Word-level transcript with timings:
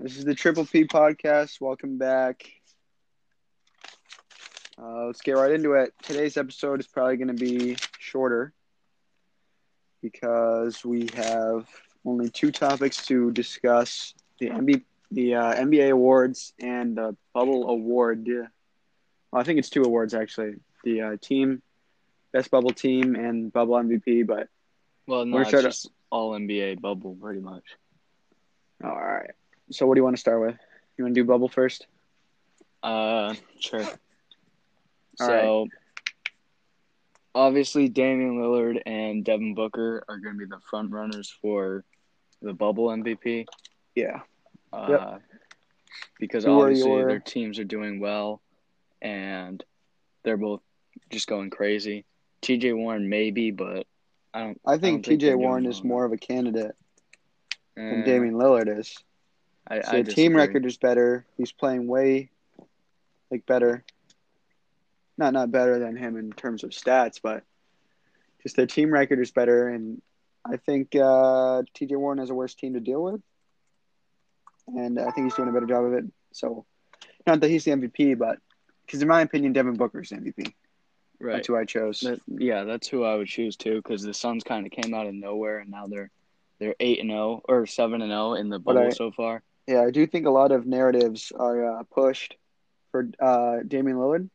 This 0.00 0.16
is 0.16 0.24
the 0.24 0.34
Triple 0.34 0.64
P 0.64 0.84
podcast. 0.84 1.60
Welcome 1.60 1.98
back. 1.98 2.50
Uh, 4.80 5.04
let's 5.04 5.20
get 5.20 5.32
right 5.32 5.52
into 5.52 5.74
it. 5.74 5.92
Today's 6.02 6.38
episode 6.38 6.80
is 6.80 6.86
probably 6.86 7.18
going 7.18 7.28
to 7.28 7.34
be 7.34 7.76
shorter 7.98 8.54
because 10.00 10.82
we 10.86 11.06
have 11.14 11.66
only 12.06 12.30
two 12.30 12.50
topics 12.50 13.04
to 13.08 13.30
discuss: 13.32 14.14
the 14.38 14.48
NBA, 14.48 14.82
the 15.10 15.34
uh, 15.34 15.54
NBA 15.56 15.90
awards 15.90 16.54
and 16.58 16.96
the 16.96 17.14
Bubble 17.34 17.68
Award. 17.68 18.26
Well, 18.26 18.48
I 19.34 19.44
think 19.44 19.58
it's 19.58 19.68
two 19.68 19.82
awards 19.82 20.14
actually: 20.14 20.54
the 20.82 21.00
uh, 21.02 21.16
team 21.20 21.60
best 22.32 22.50
bubble 22.50 22.70
team 22.72 23.16
and 23.16 23.52
bubble 23.52 23.74
MVP. 23.74 24.26
But 24.26 24.48
Well, 25.06 25.26
no, 25.26 25.40
it's 25.40 25.50
trying 25.50 25.64
to- 25.64 25.68
just 25.68 25.90
all 26.08 26.32
NBA 26.32 26.80
bubble 26.80 27.18
pretty 27.20 27.40
much. 27.40 27.64
all 28.82 28.96
right. 28.96 29.32
So, 29.70 29.86
what 29.86 29.94
do 29.94 30.00
you 30.00 30.04
want 30.04 30.16
to 30.16 30.20
start 30.20 30.40
with? 30.40 30.56
You 30.96 31.04
want 31.04 31.14
to 31.14 31.20
do 31.20 31.26
bubble 31.26 31.48
first? 31.48 31.86
Uh, 32.82 33.34
sure. 33.60 33.82
All 35.20 35.26
so, 35.26 35.66
obviously, 37.34 37.88
Damian 37.88 38.38
Lillard 38.38 38.80
and 38.86 39.24
Devin 39.24 39.54
Booker 39.54 40.04
are 40.08 40.18
going 40.18 40.34
to 40.34 40.38
be 40.38 40.46
the 40.46 40.60
front 40.68 40.90
runners 40.90 41.34
for 41.40 41.84
the 42.42 42.52
bubble 42.52 42.88
MVP. 42.88 43.46
Yeah. 43.94 44.20
Uh, 44.72 45.18
Because 46.18 46.44
Who 46.44 46.60
obviously 46.60 46.90
your- 46.90 47.08
their 47.08 47.18
teams 47.20 47.58
are 47.58 47.64
doing 47.64 47.98
well, 48.00 48.40
and 49.02 49.62
they're 50.22 50.36
both 50.36 50.60
just 51.10 51.26
going 51.28 51.50
crazy. 51.50 52.04
T.J. 52.42 52.72
Warren 52.74 53.08
maybe, 53.08 53.50
but 53.50 53.86
I 54.32 54.40
don't. 54.40 54.60
I 54.66 54.78
think 54.78 55.04
think 55.04 55.20
T.J. 55.20 55.34
Warren 55.34 55.64
well 55.64 55.70
is 55.72 55.82
more 55.84 56.04
of 56.04 56.12
a 56.12 56.16
candidate 56.16 56.74
than 57.74 58.02
Eh, 58.02 58.04
Damian 58.04 58.34
Lillard 58.34 58.78
is. 58.78 58.96
I, 59.70 59.80
So 59.82 59.90
I 59.92 60.02
the 60.02 60.12
team 60.12 60.34
record 60.34 60.66
is 60.66 60.76
better. 60.76 61.24
He's 61.36 61.52
playing 61.52 61.86
way, 61.86 62.30
like 63.30 63.46
better. 63.46 63.84
Not 65.16 65.32
not 65.32 65.52
better 65.52 65.78
than 65.78 65.96
him 65.96 66.16
in 66.16 66.32
terms 66.32 66.64
of 66.64 66.70
stats, 66.70 67.20
but 67.22 67.44
just 68.42 68.56
their 68.56 68.66
team 68.66 68.90
record 68.90 69.20
is 69.20 69.30
better, 69.30 69.68
and 69.68 70.02
I 70.44 70.56
think 70.56 70.96
uh, 70.96 71.62
T.J. 71.74 71.96
Warren 71.96 72.18
has 72.18 72.30
a 72.30 72.34
worse 72.34 72.54
team 72.54 72.74
to 72.74 72.80
deal 72.80 73.02
with, 73.02 73.20
and 74.66 74.98
I 74.98 75.10
think 75.10 75.26
he's 75.26 75.34
doing 75.34 75.48
a 75.48 75.52
better 75.52 75.66
job 75.66 75.84
of 75.84 75.92
it. 75.92 76.04
So, 76.32 76.64
not 77.26 77.40
that 77.40 77.50
he's 77.50 77.64
the 77.64 77.72
MVP, 77.72 78.18
but 78.18 78.38
because 78.86 79.02
in 79.02 79.08
my 79.08 79.20
opinion, 79.20 79.52
Devin 79.52 79.74
Booker's 79.74 80.10
the 80.10 80.16
MVP. 80.16 80.52
Right. 81.20 81.34
That's 81.34 81.48
who 81.48 81.56
I 81.56 81.66
chose. 81.66 82.00
That, 82.00 82.20
yeah, 82.26 82.64
that's 82.64 82.88
who 82.88 83.04
I 83.04 83.14
would 83.14 83.28
choose 83.28 83.56
too, 83.56 83.76
because 83.76 84.02
the 84.02 84.14
Suns 84.14 84.42
kind 84.42 84.64
of 84.64 84.72
came 84.72 84.94
out 84.94 85.06
of 85.06 85.14
nowhere, 85.14 85.58
and 85.58 85.70
now 85.70 85.86
they're 85.86 86.10
they're 86.58 86.76
eight 86.80 87.00
and 87.00 87.10
zero 87.10 87.42
or 87.46 87.66
seven 87.66 88.00
and 88.00 88.10
zero 88.10 88.34
in 88.34 88.48
the 88.48 88.58
bubble 88.58 88.86
I- 88.86 88.90
so 88.90 89.10
far. 89.10 89.42
Yeah, 89.70 89.82
I 89.82 89.92
do 89.92 90.04
think 90.04 90.26
a 90.26 90.30
lot 90.30 90.50
of 90.50 90.66
narratives 90.66 91.30
are 91.32 91.78
uh, 91.78 91.82
pushed 91.94 92.34
for 92.90 93.08
uh, 93.20 93.58
Damian 93.64 93.98
Lillard, 93.98 94.28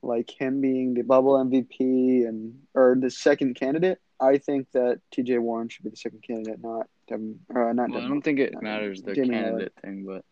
like 0.00 0.30
him 0.30 0.60
being 0.60 0.94
the 0.94 1.02
bubble 1.02 1.32
MVP 1.44 2.28
and 2.28 2.60
or 2.72 2.96
the 2.96 3.10
second 3.10 3.56
candidate. 3.56 3.98
I 4.20 4.38
think 4.38 4.70
that 4.74 5.00
T.J. 5.10 5.38
Warren 5.38 5.68
should 5.68 5.82
be 5.82 5.90
the 5.90 5.96
second 5.96 6.22
candidate, 6.22 6.62
not 6.62 6.86
Devin. 7.08 7.40
Uh, 7.52 7.72
not 7.72 7.90
Well, 7.90 8.00
I 8.00 8.06
don't 8.06 8.22
think 8.22 8.38
it 8.38 8.54
matters 8.62 9.02
the 9.02 9.12
Damian 9.12 9.42
candidate 9.42 9.72
thing, 9.82 10.04
but 10.06 10.24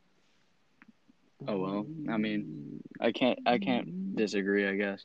oh 1.49 1.59
well. 1.59 1.87
I 2.09 2.17
mean, 2.17 2.85
I 3.01 3.11
can't 3.11 3.41
I 3.45 3.59
can't 3.59 4.15
disagree. 4.15 4.69
I 4.69 4.77
guess. 4.77 5.05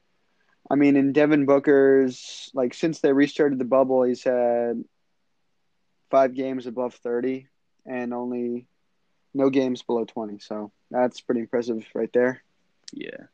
I 0.70 0.76
mean, 0.76 0.96
in 0.96 1.12
Devin 1.12 1.48
Booker's 1.48 2.52
like 2.54 2.76
since 2.76 3.00
they 3.00 3.14
restarted 3.14 3.58
the 3.58 3.66
bubble, 3.66 4.04
he's 4.04 4.24
had 4.24 4.84
five 6.12 6.36
games 6.36 6.68
above 6.68 6.94
thirty 6.94 7.48
and 7.88 8.14
only 8.14 8.68
no 9.36 9.50
games 9.52 9.84
below 9.84 10.06
twenty. 10.06 10.40
So 10.40 10.72
that's 10.90 11.22
pretty 11.22 11.42
impressive 11.42 11.86
right 11.94 12.12
there. 12.14 12.42
Yeah. 12.94 13.26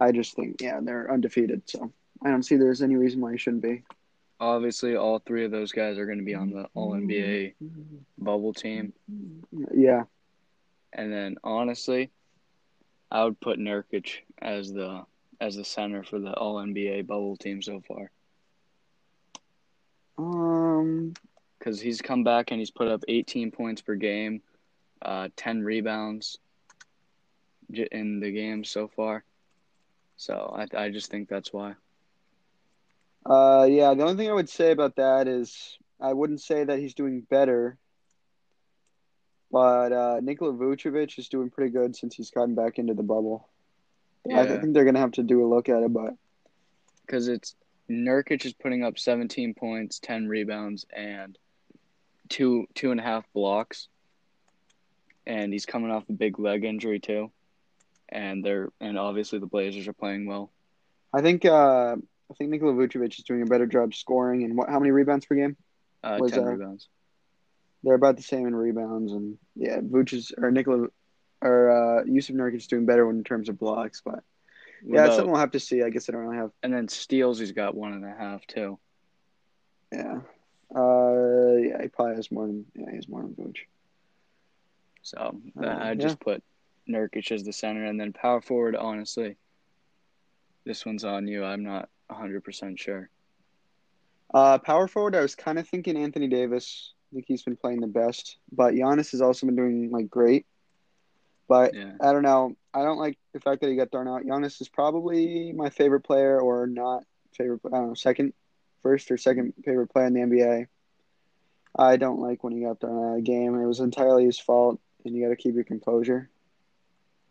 I 0.00 0.12
just 0.12 0.36
think, 0.36 0.60
yeah, 0.60 0.78
they're 0.80 1.10
undefeated. 1.12 1.62
So 1.66 1.92
I 2.24 2.30
don't 2.30 2.44
see 2.44 2.54
there's 2.56 2.82
any 2.82 2.94
reason 2.94 3.20
why 3.20 3.32
he 3.32 3.38
shouldn't 3.38 3.62
be. 3.64 3.82
Obviously, 4.38 4.94
all 4.94 5.18
three 5.18 5.44
of 5.44 5.50
those 5.50 5.72
guys 5.72 5.98
are 5.98 6.06
going 6.06 6.18
to 6.18 6.24
be 6.24 6.36
on 6.36 6.50
the 6.50 6.68
All 6.74 6.92
NBA 6.92 7.54
bubble 8.16 8.52
team, 8.52 8.92
Yeah, 9.74 10.04
and 10.92 11.12
then 11.12 11.36
honestly, 11.42 12.10
I 13.10 13.24
would 13.24 13.40
put 13.40 13.58
Nurkic 13.58 14.18
as 14.40 14.72
the 14.72 15.04
as 15.40 15.56
the 15.56 15.64
center 15.64 16.04
for 16.04 16.20
the 16.20 16.32
All 16.34 16.56
NBA 16.56 17.06
bubble 17.08 17.36
team 17.36 17.60
so 17.62 17.80
far. 17.88 18.12
um, 20.18 21.14
because 21.58 21.80
he's 21.80 22.00
come 22.00 22.22
back 22.22 22.50
and 22.52 22.60
he's 22.60 22.70
put 22.70 22.88
up 22.88 23.02
18 23.08 23.50
points 23.50 23.82
per 23.82 23.96
game, 23.96 24.40
uh, 25.02 25.28
10 25.36 25.62
rebounds 25.62 26.38
in 27.92 28.20
the 28.20 28.30
game 28.32 28.64
so 28.64 28.88
far. 28.88 29.24
So 30.16 30.54
I, 30.56 30.84
I 30.84 30.90
just 30.90 31.10
think 31.10 31.28
that's 31.28 31.52
why. 31.52 31.74
uh, 33.26 33.66
yeah. 33.70 33.94
The 33.94 34.02
only 34.04 34.16
thing 34.16 34.30
I 34.30 34.34
would 34.34 34.48
say 34.48 34.70
about 34.72 34.96
that 34.96 35.28
is 35.28 35.78
I 36.00 36.12
wouldn't 36.12 36.40
say 36.40 36.64
that 36.64 36.78
he's 36.78 36.94
doing 36.94 37.22
better, 37.28 37.78
but 39.50 39.92
uh, 39.92 40.20
Nikola 40.22 40.52
Vucevic 40.52 41.18
is 41.18 41.28
doing 41.28 41.50
pretty 41.50 41.70
good 41.72 41.96
since 41.96 42.14
he's 42.14 42.30
gotten 42.30 42.54
back 42.54 42.78
into 42.78 42.94
the 42.94 43.02
bubble. 43.02 43.48
I 44.34 44.44
think 44.46 44.74
they're 44.74 44.84
gonna 44.84 44.98
have 45.00 45.12
to 45.12 45.22
do 45.22 45.44
a 45.44 45.48
look 45.48 45.68
at 45.68 45.82
it, 45.82 45.92
but 45.92 46.14
Because 47.06 47.28
it's 47.28 47.54
Nurkic 47.90 48.44
is 48.44 48.52
putting 48.52 48.84
up 48.84 48.98
17 48.98 49.54
points, 49.54 49.98
10 50.00 50.28
rebounds, 50.28 50.84
and 50.94 51.38
two 52.28 52.66
two 52.74 52.90
and 52.90 53.00
a 53.00 53.02
half 53.02 53.24
blocks. 53.32 53.88
And 55.28 55.52
he's 55.52 55.66
coming 55.66 55.90
off 55.90 56.08
a 56.08 56.12
big 56.12 56.38
leg 56.38 56.64
injury 56.64 56.98
too. 56.98 57.30
And 58.08 58.44
they're 58.44 58.70
and 58.80 58.98
obviously 58.98 59.38
the 59.38 59.46
Blazers 59.46 59.86
are 59.86 59.92
playing 59.92 60.26
well. 60.26 60.50
I 61.12 61.20
think 61.20 61.44
uh, 61.44 61.96
I 62.30 62.34
think 62.36 62.50
Nikola 62.50 62.72
Vucevic 62.72 63.18
is 63.18 63.24
doing 63.24 63.42
a 63.42 63.46
better 63.46 63.66
job 63.66 63.94
scoring. 63.94 64.42
And 64.44 64.56
what? 64.56 64.68
How 64.68 64.78
many 64.78 64.90
rebounds 64.90 65.26
per 65.26 65.34
game? 65.36 65.56
Uh, 66.02 66.16
Was 66.20 66.32
10 66.32 66.44
that- 66.44 66.50
rebounds. 66.50 66.88
They're 67.84 67.94
about 67.94 68.16
the 68.16 68.24
same 68.24 68.48
in 68.48 68.56
rebounds, 68.56 69.12
and 69.12 69.38
yeah, 69.54 69.78
Vuce 69.78 70.14
is 70.14 70.32
or 70.36 70.50
Nikola 70.50 70.88
or 71.40 71.70
uh, 71.70 72.04
Jusuf 72.04 72.34
Nurkic 72.34 72.56
is 72.56 72.66
doing 72.66 72.86
better 72.86 73.08
in 73.08 73.22
terms 73.22 73.48
of 73.48 73.58
blocks, 73.58 74.02
but. 74.04 74.24
Yeah, 74.84 75.06
it's 75.06 75.16
something 75.16 75.32
we'll 75.32 75.40
have 75.40 75.50
to 75.52 75.60
see. 75.60 75.82
I 75.82 75.90
guess 75.90 76.08
I 76.08 76.12
don't 76.12 76.22
really 76.22 76.36
have. 76.36 76.52
and 76.62 76.72
then 76.72 76.86
steals 76.88 77.40
he's 77.40 77.50
got 77.52 77.74
one 77.74 77.92
and 77.94 78.04
a 78.04 78.14
half 78.16 78.46
too. 78.46 78.78
Yeah. 79.92 80.20
Uh, 80.74 81.56
yeah, 81.56 81.82
he 81.82 81.88
probably 81.88 82.16
has 82.16 82.30
more 82.30 82.46
than. 82.46 82.64
Yeah, 82.74 82.90
he 82.90 82.96
has 82.96 83.08
more 83.08 83.22
than 83.22 83.34
Vooch. 83.34 83.58
So 85.08 85.40
Uh, 85.60 85.66
I 85.66 85.94
just 85.94 86.20
put 86.20 86.42
Nurkic 86.88 87.32
as 87.32 87.44
the 87.44 87.52
center, 87.52 87.84
and 87.84 87.98
then 87.98 88.12
power 88.12 88.40
forward. 88.40 88.76
Honestly, 88.76 89.36
this 90.64 90.84
one's 90.84 91.04
on 91.04 91.26
you. 91.26 91.44
I'm 91.44 91.62
not 91.62 91.88
100 92.08 92.44
percent 92.44 92.78
sure. 92.78 93.08
Uh, 94.34 94.58
power 94.58 94.86
forward, 94.86 95.14
I 95.16 95.20
was 95.20 95.34
kind 95.34 95.58
of 95.58 95.66
thinking 95.66 95.96
Anthony 95.96 96.28
Davis. 96.28 96.92
I 97.10 97.14
think 97.14 97.24
he's 97.26 97.42
been 97.42 97.56
playing 97.56 97.80
the 97.80 97.86
best, 97.86 98.36
but 98.52 98.74
Giannis 98.74 99.12
has 99.12 99.22
also 99.22 99.46
been 99.46 99.56
doing 99.56 99.90
like 99.90 100.10
great. 100.10 100.44
But 101.48 101.74
Yeah, 101.74 101.92
I 102.02 102.12
don't 102.12 102.22
know. 102.22 102.54
I 102.74 102.82
don't 102.82 102.98
like 102.98 103.16
the 103.32 103.40
fact 103.40 103.62
that 103.62 103.70
he 103.70 103.76
got 103.76 103.90
thrown 103.90 104.06
out. 104.06 104.24
Giannis 104.24 104.60
is 104.60 104.68
probably 104.68 105.52
my 105.54 105.70
favorite 105.70 106.02
player, 106.02 106.38
or 106.38 106.66
not 106.66 107.04
favorite. 107.32 107.60
I 107.64 107.70
don't 107.70 107.88
know, 107.88 107.94
second, 107.94 108.34
first 108.82 109.10
or 109.10 109.16
second 109.16 109.54
favorite 109.64 109.88
player 109.88 110.06
in 110.06 110.12
the 110.12 110.20
NBA. 110.20 110.66
I 111.78 111.96
don't 111.96 112.20
like 112.20 112.44
when 112.44 112.52
he 112.52 112.60
got 112.60 112.80
thrown 112.80 112.98
out 113.02 113.10
of 113.10 113.16
the 113.16 113.22
game. 113.22 113.54
It 113.54 113.64
was 113.64 113.80
entirely 113.80 114.24
his 114.24 114.38
fault, 114.38 114.78
and 115.04 115.14
you 115.14 115.22
got 115.22 115.30
to 115.30 115.36
keep 115.36 115.54
your 115.54 115.64
composure 115.64 116.28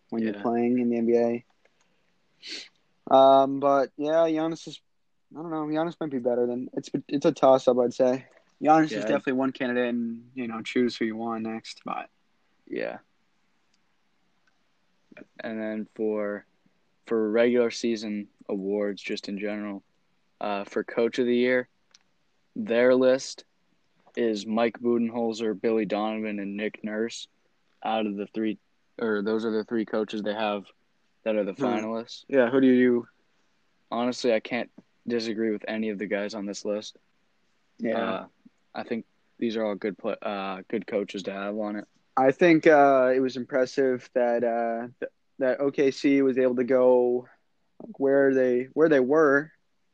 when 0.10 0.24
you're 0.24 0.34
playing 0.42 0.80
in 0.80 0.90
the 0.90 0.98
NBA. 0.98 1.44
Um, 3.10 3.60
but 3.60 3.92
yeah, 3.98 4.26
Giannis 4.28 4.68
is. 4.68 4.80
I 5.38 5.42
don't 5.42 5.52
know. 5.52 5.66
Giannis 5.66 5.96
might 6.00 6.10
be 6.10 6.20
better 6.20 6.46
than 6.46 6.70
it's. 6.74 6.90
It's 7.08 7.26
a 7.26 7.32
toss 7.32 7.68
up, 7.68 7.78
I'd 7.80 7.94
say. 7.94 8.26
Giannis 8.62 8.92
Yeah. 8.92 9.00
is 9.00 9.04
definitely 9.06 9.34
one 9.34 9.52
candidate, 9.52 9.90
and 9.90 10.30
you 10.36 10.48
know, 10.48 10.62
choose 10.62 10.96
who 10.96 11.06
you 11.06 11.16
want 11.16 11.44
next. 11.44 11.82
But 11.86 12.10
yeah. 12.68 12.98
And 15.40 15.60
then 15.60 15.88
for 15.96 16.46
for 17.06 17.30
regular 17.32 17.72
season 17.72 18.28
awards, 18.50 19.02
just 19.02 19.30
in 19.30 19.38
general, 19.40 19.84
uh, 20.42 20.64
for 20.66 20.84
Coach 20.84 21.20
of 21.20 21.26
the 21.26 21.36
Year, 21.36 21.68
their 22.56 22.94
list 22.96 23.46
is 24.16 24.46
Mike 24.46 24.80
Budenholzer, 24.80 25.60
Billy 25.60 25.86
Donovan, 25.86 26.40
and 26.40 26.58
Nick 26.58 26.84
Nurse. 26.84 27.28
Out 27.84 28.06
of 28.06 28.16
the 28.16 28.28
three, 28.34 28.58
or 29.00 29.22
those 29.22 29.46
are 29.46 29.52
the 29.52 29.64
three 29.64 29.86
coaches 29.86 30.22
they 30.24 30.34
have 30.34 30.66
that 31.24 31.36
are 31.36 31.44
the 31.44 31.54
Hmm. 31.54 31.64
finalists. 31.64 32.26
yeah, 32.28 32.50
who 32.50 32.62
do 32.62 32.68
you? 32.68 33.08
honestly, 33.90 34.34
I 34.34 34.42
can't 34.42 34.70
disagree 35.08 35.52
with 35.52 35.64
any 35.68 35.90
of 35.90 35.98
the 35.98 36.08
guys 36.08 36.34
on 36.34 36.46
this 36.46 36.66
list. 36.66 36.98
Yeah. 37.80 37.98
Uh, 37.98 38.26
I 38.76 38.84
think 38.84 39.06
these 39.40 39.56
are 39.56 39.64
all 39.66 39.76
good 39.76 39.96
uh, 40.22 40.62
good 40.68 40.86
coaches 40.88 41.24
to 41.24 41.32
have 41.32 41.58
on 41.58 41.78
it. 41.78 41.86
I 42.18 42.32
think 42.32 42.68
uh, 42.68 43.12
it 43.16 43.20
was 43.22 43.38
impressive 43.38 44.10
that 44.14 44.44
uh, 44.44 44.88
th- 45.00 45.12
that 45.40 45.60
OKC 45.60 46.22
was 46.24 46.38
able 46.38 46.56
to 46.58 46.64
go 46.66 47.28
where 47.98 48.34
they 48.34 48.68
where 48.74 48.90
they 48.90 49.00
were 49.00 49.52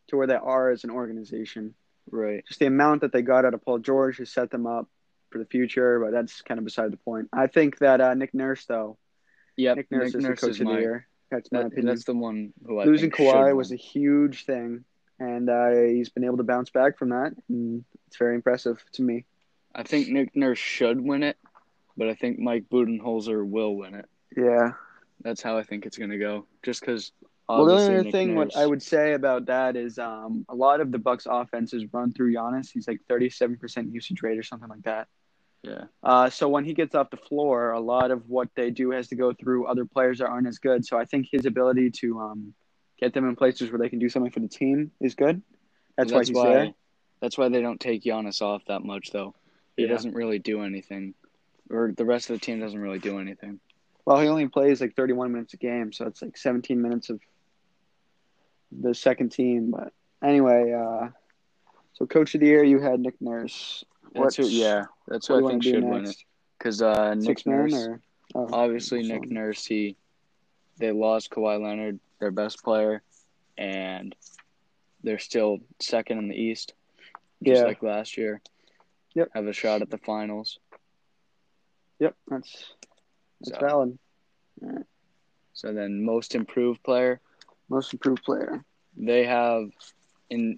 to 0.08 0.18
where 0.18 0.28
they 0.28 0.36
are 0.36 0.72
as 0.72 0.84
an 0.86 0.90
organization. 0.90 1.76
Right. 2.10 2.44
Just 2.48 2.60
the 2.60 2.66
amount 2.66 3.02
that 3.02 3.12
they 3.12 3.22
got 3.22 3.46
out 3.46 3.54
of 3.54 3.62
Paul 3.64 3.78
George 3.80 4.18
has 4.18 4.30
set 4.32 4.50
them 4.50 4.66
up 4.66 4.88
for 5.34 5.40
the 5.40 5.46
future, 5.46 6.00
but 6.00 6.12
that's 6.12 6.42
kind 6.44 6.60
of 6.60 6.64
beside 6.64 6.94
the 6.94 6.98
point. 6.98 7.28
I 7.34 7.48
think 7.48 7.80
that 7.80 8.00
uh, 8.00 8.14
Nick 8.14 8.34
Nurse, 8.34 8.66
though, 8.66 8.98
Yep, 9.58 9.78
Nick 9.78 9.92
Nurse 9.92 10.16
is 10.16 10.24
the 10.24 10.36
coach 10.36 10.60
of 10.60 10.66
my 10.66 10.76
the 10.76 10.82
year. 10.82 11.08
That's 11.32 11.52
my 11.52 11.60
that- 11.60 11.68
opinion. 11.68 11.88
that's 11.88 12.06
the 12.06 12.16
one 12.16 12.54
who 12.66 12.80
I 12.80 12.86
Losing 12.86 13.12
Kawhi 13.12 13.56
was 13.56 13.72
a 13.72 13.76
huge 13.76 14.46
thing, 14.46 14.86
and 15.20 15.50
uh, 15.50 15.72
he's 15.72 16.10
been 16.10 16.24
able 16.24 16.38
to 16.38 16.44
bounce 16.44 16.70
back 16.70 16.98
from 16.98 17.10
that. 17.10 17.34
And 17.50 17.84
it's 18.08 18.18
very 18.18 18.36
impressive 18.36 18.84
to 18.94 19.02
me. 19.02 19.26
I 19.76 19.84
think 19.84 20.08
Nick 20.10 20.36
Nurse 20.36 20.60
should 20.60 21.02
win 21.02 21.24
it, 21.24 21.38
but 21.98 22.08
I 22.08 22.14
think 22.14 22.40
Mike 22.40 22.66
Budenholzer 22.72 23.46
will 23.46 23.76
win 23.76 23.96
it. 23.96 24.06
Yeah. 24.38 24.74
That's 25.22 25.42
how 25.42 25.58
I 25.58 25.64
think 25.64 25.86
it's 25.86 25.98
gonna 25.98 26.18
go. 26.20 26.46
Just 26.62 26.82
because. 26.82 27.12
Well, 27.50 27.66
the 27.66 27.74
only 27.74 27.98
other 27.98 28.12
thing 28.12 28.36
what 28.36 28.56
I 28.56 28.66
would 28.66 28.82
say 28.82 29.14
about 29.14 29.48
that 29.48 29.76
is 29.76 30.00
um, 30.00 30.46
a 30.48 30.56
lot 30.56 30.80
of 30.80 30.92
the 30.92 30.98
Bucks' 30.98 31.28
offense 31.30 31.74
is 31.74 31.84
run 31.92 32.14
through 32.14 32.34
Giannis. 32.34 32.72
He's 32.72 32.88
like 32.88 33.02
37% 33.10 33.94
usage 33.94 34.24
rate 34.24 34.40
or 34.40 34.44
something 34.44 34.70
like 34.70 34.84
that. 34.84 35.08
Yeah. 35.64 35.86
Uh, 36.04 36.30
so 36.30 36.50
when 36.50 36.66
he 36.66 36.74
gets 36.74 36.94
off 36.94 37.10
the 37.10 37.18
floor, 37.18 37.72
a 37.72 37.80
lot 37.80 38.12
of 38.12 38.30
what 38.30 38.50
they 38.56 38.70
do 38.70 38.92
has 38.92 39.08
to 39.08 39.16
go 39.16 39.34
through 39.34 39.66
other 39.66 39.86
players 39.86 40.20
that 40.20 40.28
aren't 40.28 40.48
as 40.48 40.60
good. 40.60 40.86
So 40.86 40.98
I 40.98 41.06
think 41.06 41.28
his 41.32 41.46
ability 41.46 41.92
to 42.02 42.20
um, 42.20 42.54
get 43.00 43.14
them 43.14 43.28
in 43.28 43.36
places 43.36 43.72
where 43.72 43.80
they 43.80 43.90
can 43.90 44.00
do 44.00 44.10
something 44.10 44.32
for 44.32 44.42
the 44.42 44.50
team 44.50 44.92
is 45.00 45.16
good. 45.16 45.42
That's, 45.98 46.12
why 46.12 46.24
he's 46.26 46.34
there. 46.34 46.74
That's 47.22 47.38
why 47.38 47.48
they 47.48 47.62
don't 47.62 47.80
take 47.80 48.04
Giannis 48.04 48.42
off 48.42 48.64
that 48.68 48.84
much, 48.84 49.12
though. 49.12 49.36
He 49.78 49.84
Yeah. 49.84 49.90
doesn't 49.90 50.14
really 50.14 50.40
do 50.40 50.62
anything, 50.62 51.14
or 51.70 51.94
the 51.96 52.06
rest 52.06 52.30
of 52.30 52.40
the 52.40 52.46
team 52.46 52.60
doesn't 52.60 52.80
really 52.80 53.00
do 53.00 53.20
anything. 53.20 53.60
Well, 54.06 54.20
he 54.20 54.28
only 54.28 54.50
plays 54.50 54.82
like 54.82 54.96
31 54.96 55.32
minutes 55.32 55.54
a 55.54 55.58
game, 55.58 55.94
so 55.94 56.06
it's 56.08 56.22
like 56.22 56.36
17 56.36 56.82
minutes 56.82 57.10
of 57.10 57.22
the 58.72 58.94
second 58.94 59.32
team. 59.32 59.72
But 59.72 59.94
anyway, 60.22 60.74
uh, 60.74 61.10
so 61.94 62.06
coach 62.06 62.36
of 62.36 62.42
the 62.42 62.48
year, 62.48 62.64
you 62.64 62.80
had 62.80 63.00
Nick 63.00 63.22
Nurse. 63.22 63.86
That's 64.14 64.36
who, 64.36 64.48
yeah, 64.48 64.86
that's 65.08 65.30
What 65.30 65.40
who 65.42 65.48
I 65.48 65.52
think 65.52 65.64
should 65.64 65.84
win 65.84 66.06
it. 66.06 66.16
Because 66.58 66.82
uh, 66.82 67.14
Nick 67.16 67.46
Nurse, 67.46 67.74
or 67.74 68.00
oh, 68.36 68.50
obviously 68.52 69.04
Nick 69.04 69.30
Nurse, 69.30 69.66
he 69.66 69.98
they 70.78 70.92
lost 70.92 71.30
Kawhi 71.30 71.62
Leonard, 71.62 72.00
their 72.20 72.32
best 72.32 72.64
player, 72.64 73.02
and 73.58 74.16
they're 75.04 75.20
still 75.20 75.60
second 75.80 76.20
in 76.20 76.30
the 76.30 76.36
East, 76.36 76.74
just 77.44 77.62
Yeah. 77.62 77.68
like 77.68 77.84
last 77.84 78.18
year. 78.18 78.42
Yep. 79.16 79.30
Have 79.34 79.48
a 79.48 79.54
shot 79.54 79.82
at 79.82 79.90
the 79.90 79.98
finals. 79.98 80.60
Yep, 82.00 82.16
that's 82.28 82.74
that's 83.42 83.60
So- 83.60 83.66
valid. 83.68 83.98
So 85.54 85.74
then, 85.74 86.04
most 86.04 86.34
improved 86.36 86.82
player, 86.84 87.20
Most 87.70 87.94
improved 87.94 88.24
player. 88.24 88.64
they 88.98 89.26
have 89.26 89.70
in 90.30 90.58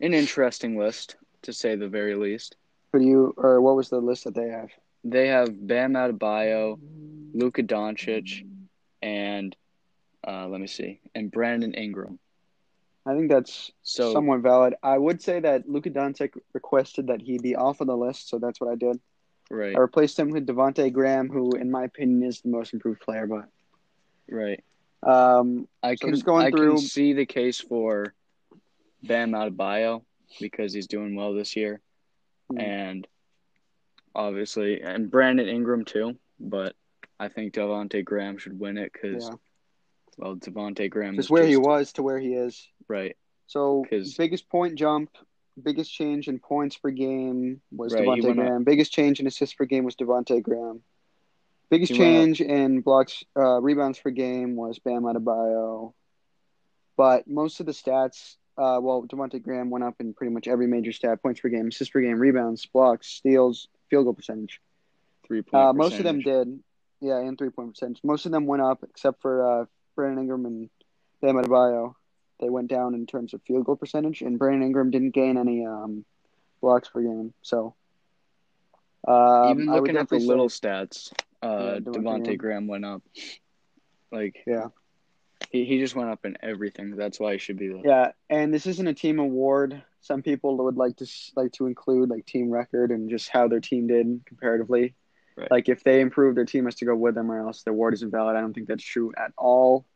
an 0.00 0.14
interesting 0.14 0.78
list 0.78 1.16
to 1.42 1.52
say 1.52 1.74
the 1.76 1.88
very 1.88 2.14
least. 2.14 2.56
Who 2.94 3.00
do 3.00 3.06
you 3.06 3.34
or 3.36 3.60
what 3.60 3.74
was 3.74 3.88
the 3.88 3.98
list 3.98 4.22
that 4.22 4.36
they 4.36 4.50
have? 4.50 4.70
They 5.02 5.26
have 5.26 5.66
Bam 5.66 5.94
Adebayo, 5.94 6.78
Luka 7.34 7.64
Doncic, 7.64 8.44
and 9.02 9.56
uh, 10.24 10.46
let 10.46 10.60
me 10.60 10.68
see, 10.68 11.00
and 11.12 11.28
Brandon 11.28 11.74
Ingram. 11.74 12.20
I 13.04 13.16
think 13.16 13.30
that's 13.30 13.72
So 13.82 14.12
somewhat 14.12 14.42
valid. 14.42 14.74
I 14.80 14.96
would 14.96 15.20
say 15.20 15.40
that 15.40 15.68
Luka 15.68 15.90
Doncic 15.90 16.34
requested 16.52 17.08
that 17.08 17.20
he 17.20 17.36
be 17.38 17.56
off 17.56 17.80
of 17.80 17.88
the 17.88 17.96
list, 17.96 18.28
so 18.28 18.38
that's 18.38 18.60
what 18.60 18.70
I 18.70 18.76
did. 18.76 19.00
right, 19.50 19.74
I 19.74 19.80
replaced 19.80 20.16
him 20.16 20.30
with 20.30 20.46
Devonte 20.46 20.92
Graham, 20.92 21.28
who, 21.28 21.56
in 21.56 21.72
my 21.72 21.82
opinion, 21.82 22.22
is 22.22 22.42
the 22.42 22.48
most 22.50 22.74
improved 22.74 23.00
player. 23.00 23.26
But 23.26 23.46
right. 24.30 24.62
um, 25.02 25.66
I 25.82 25.96
So 25.96 26.06
can 26.06 26.14
just 26.14 26.24
going 26.24 26.46
I 26.46 26.50
through- 26.52 26.76
can 26.76 26.78
see 26.78 27.12
the 27.12 27.26
case 27.26 27.58
for 27.58 28.14
Bam 29.02 29.32
Adebayo 29.32 30.02
because 30.40 30.72
he's 30.72 30.86
doing 30.86 31.16
well 31.16 31.34
this 31.34 31.56
year, 31.56 31.80
Hmm. 32.50 32.60
and 32.60 33.08
obviously, 34.14 34.82
and 34.82 35.10
Brandon 35.10 35.48
Ingram 35.48 35.84
too. 35.84 36.16
But 36.38 36.74
I 37.18 37.28
think 37.28 37.54
Devonte 37.54 38.04
Graham 38.04 38.38
should 38.38 38.58
win 38.58 38.76
it 38.76 38.92
because, 38.92 39.28
yeah, 39.28 39.36
well, 40.18 40.36
Devonte 40.36 40.90
Graham 40.90 41.14
just 41.16 41.26
is 41.26 41.30
where 41.30 41.46
he 41.46 41.56
was 41.56 41.92
to 41.94 42.02
where 42.02 42.18
he 42.18 42.34
is. 42.34 42.66
right. 42.88 43.16
So 43.46 43.84
biggest 44.16 44.48
point 44.48 44.76
jump, 44.78 45.10
biggest 45.62 45.92
change 45.92 46.28
in 46.28 46.38
points 46.38 46.78
per 46.78 46.90
game 46.90 47.60
was 47.70 47.92
Right, 47.92 48.02
Devonte 48.08 48.30
up- 48.30 48.36
Graham. 48.36 48.64
Biggest 48.64 48.90
change 48.92 49.20
in 49.20 49.26
assists 49.26 49.54
per 49.54 49.66
game 49.66 49.84
was 49.84 49.96
Devonte 49.96 50.42
Graham. 50.42 50.82
Biggest 51.70 51.92
He 51.92 51.98
went 51.98 52.08
up- 52.10 52.14
change 52.16 52.40
in 52.40 52.80
blocks, 52.80 53.22
uh, 53.36 53.60
rebounds 53.60 53.98
per 53.98 54.10
game 54.10 54.56
was 54.56 54.78
Bam 54.78 55.02
Adebayo. 55.02 55.92
But 56.96 57.26
most 57.28 57.60
of 57.60 57.66
the 57.66 57.72
stats, 57.72 58.36
uh, 58.56 58.78
well, 58.80 59.04
Devonte 59.06 59.42
Graham 59.42 59.70
went 59.70 59.84
up 59.84 59.94
in 60.00 60.14
pretty 60.14 60.32
much 60.32 60.46
every 60.46 60.66
major 60.66 60.92
stat: 60.92 61.22
points 61.22 61.40
per 61.40 61.48
game, 61.48 61.68
assists 61.68 61.92
per 61.92 62.00
game, 62.00 62.18
rebounds, 62.18 62.64
blocks, 62.66 63.08
steals, 63.08 63.68
field 63.90 64.04
goal 64.04 64.14
percentage. 64.14 64.60
Three 65.26 65.42
point. 65.42 65.62
Uh, 65.62 65.72
most 65.72 65.98
of 65.98 66.04
them 66.04 66.20
did, 66.20 66.60
yeah, 67.00 67.18
and 67.18 67.36
three 67.36 67.50
point 67.50 67.70
percentage. 67.70 68.00
Most 68.04 68.26
of 68.26 68.32
them 68.32 68.46
went 68.46 68.62
up 68.62 68.84
except 68.84 69.22
for 69.22 69.62
uh, 69.62 69.64
Brandon 69.96 70.20
Ingram 70.20 70.46
and 70.46 70.70
Bam 71.20 71.36
Adebayo. 71.36 71.94
They 72.40 72.50
went 72.50 72.68
down 72.68 72.94
in 72.94 73.06
terms 73.06 73.32
of 73.34 73.42
field 73.42 73.64
goal 73.64 73.76
percentage, 73.76 74.20
and 74.20 74.38
Brandon 74.38 74.62
Ingram 74.66 74.90
didn't 74.90 75.14
gain 75.14 75.36
any 75.38 75.64
um, 75.66 76.04
blocks 76.60 76.88
per 76.88 77.00
game. 77.00 77.32
So, 77.42 77.74
um, 79.06 79.50
Even 79.50 79.66
looking 79.66 79.96
at 79.96 80.08
the 80.08 80.18
little 80.18 80.48
say- 80.48 80.68
stats, 80.68 81.12
uh, 81.42 81.74
Yeah, 81.74 81.78
Devonte. 81.80 82.36
Graham 82.36 82.66
went 82.66 82.84
up. 82.84 83.02
Like 84.12 84.44
yeah, 84.46 84.68
he, 85.54 85.64
he 85.64 85.78
just 85.78 85.94
went 85.94 86.10
up 86.10 86.24
in 86.24 86.36
everything. 86.42 86.96
That's 86.96 87.20
why 87.20 87.34
he 87.34 87.38
should 87.38 87.56
be 87.56 87.68
the 87.68 87.80
yeah, 87.84 88.10
and 88.28 88.52
this 88.52 88.66
isn't 88.66 88.88
a 88.88 88.92
team 88.92 89.20
award. 89.20 89.80
Some 90.00 90.20
people 90.20 90.56
would 90.64 90.76
like 90.76 90.96
to 90.96 91.06
like 91.36 91.52
to 91.52 91.66
include 91.66 92.10
like 92.10 92.26
team 92.26 92.50
record 92.50 92.90
and 92.90 93.08
just 93.08 93.28
how 93.28 93.46
their 93.46 93.60
team 93.60 93.86
did 93.86 94.22
comparatively. 94.26 94.94
Right. 95.36 95.50
Like 95.52 95.68
if 95.68 95.84
they 95.84 96.00
improve, 96.00 96.34
their 96.34 96.44
team 96.44 96.64
has 96.64 96.74
to 96.76 96.84
go 96.84 96.96
with 96.96 97.14
them, 97.14 97.30
or 97.30 97.46
else 97.46 97.62
the 97.62 97.70
award 97.70 97.94
isn't 97.94 98.10
valid. 98.10 98.34
I 98.34 98.40
don't 98.40 98.52
think 98.52 98.66
that's 98.66 98.82
true 98.82 99.12
at 99.16 99.32
all. 99.38 99.86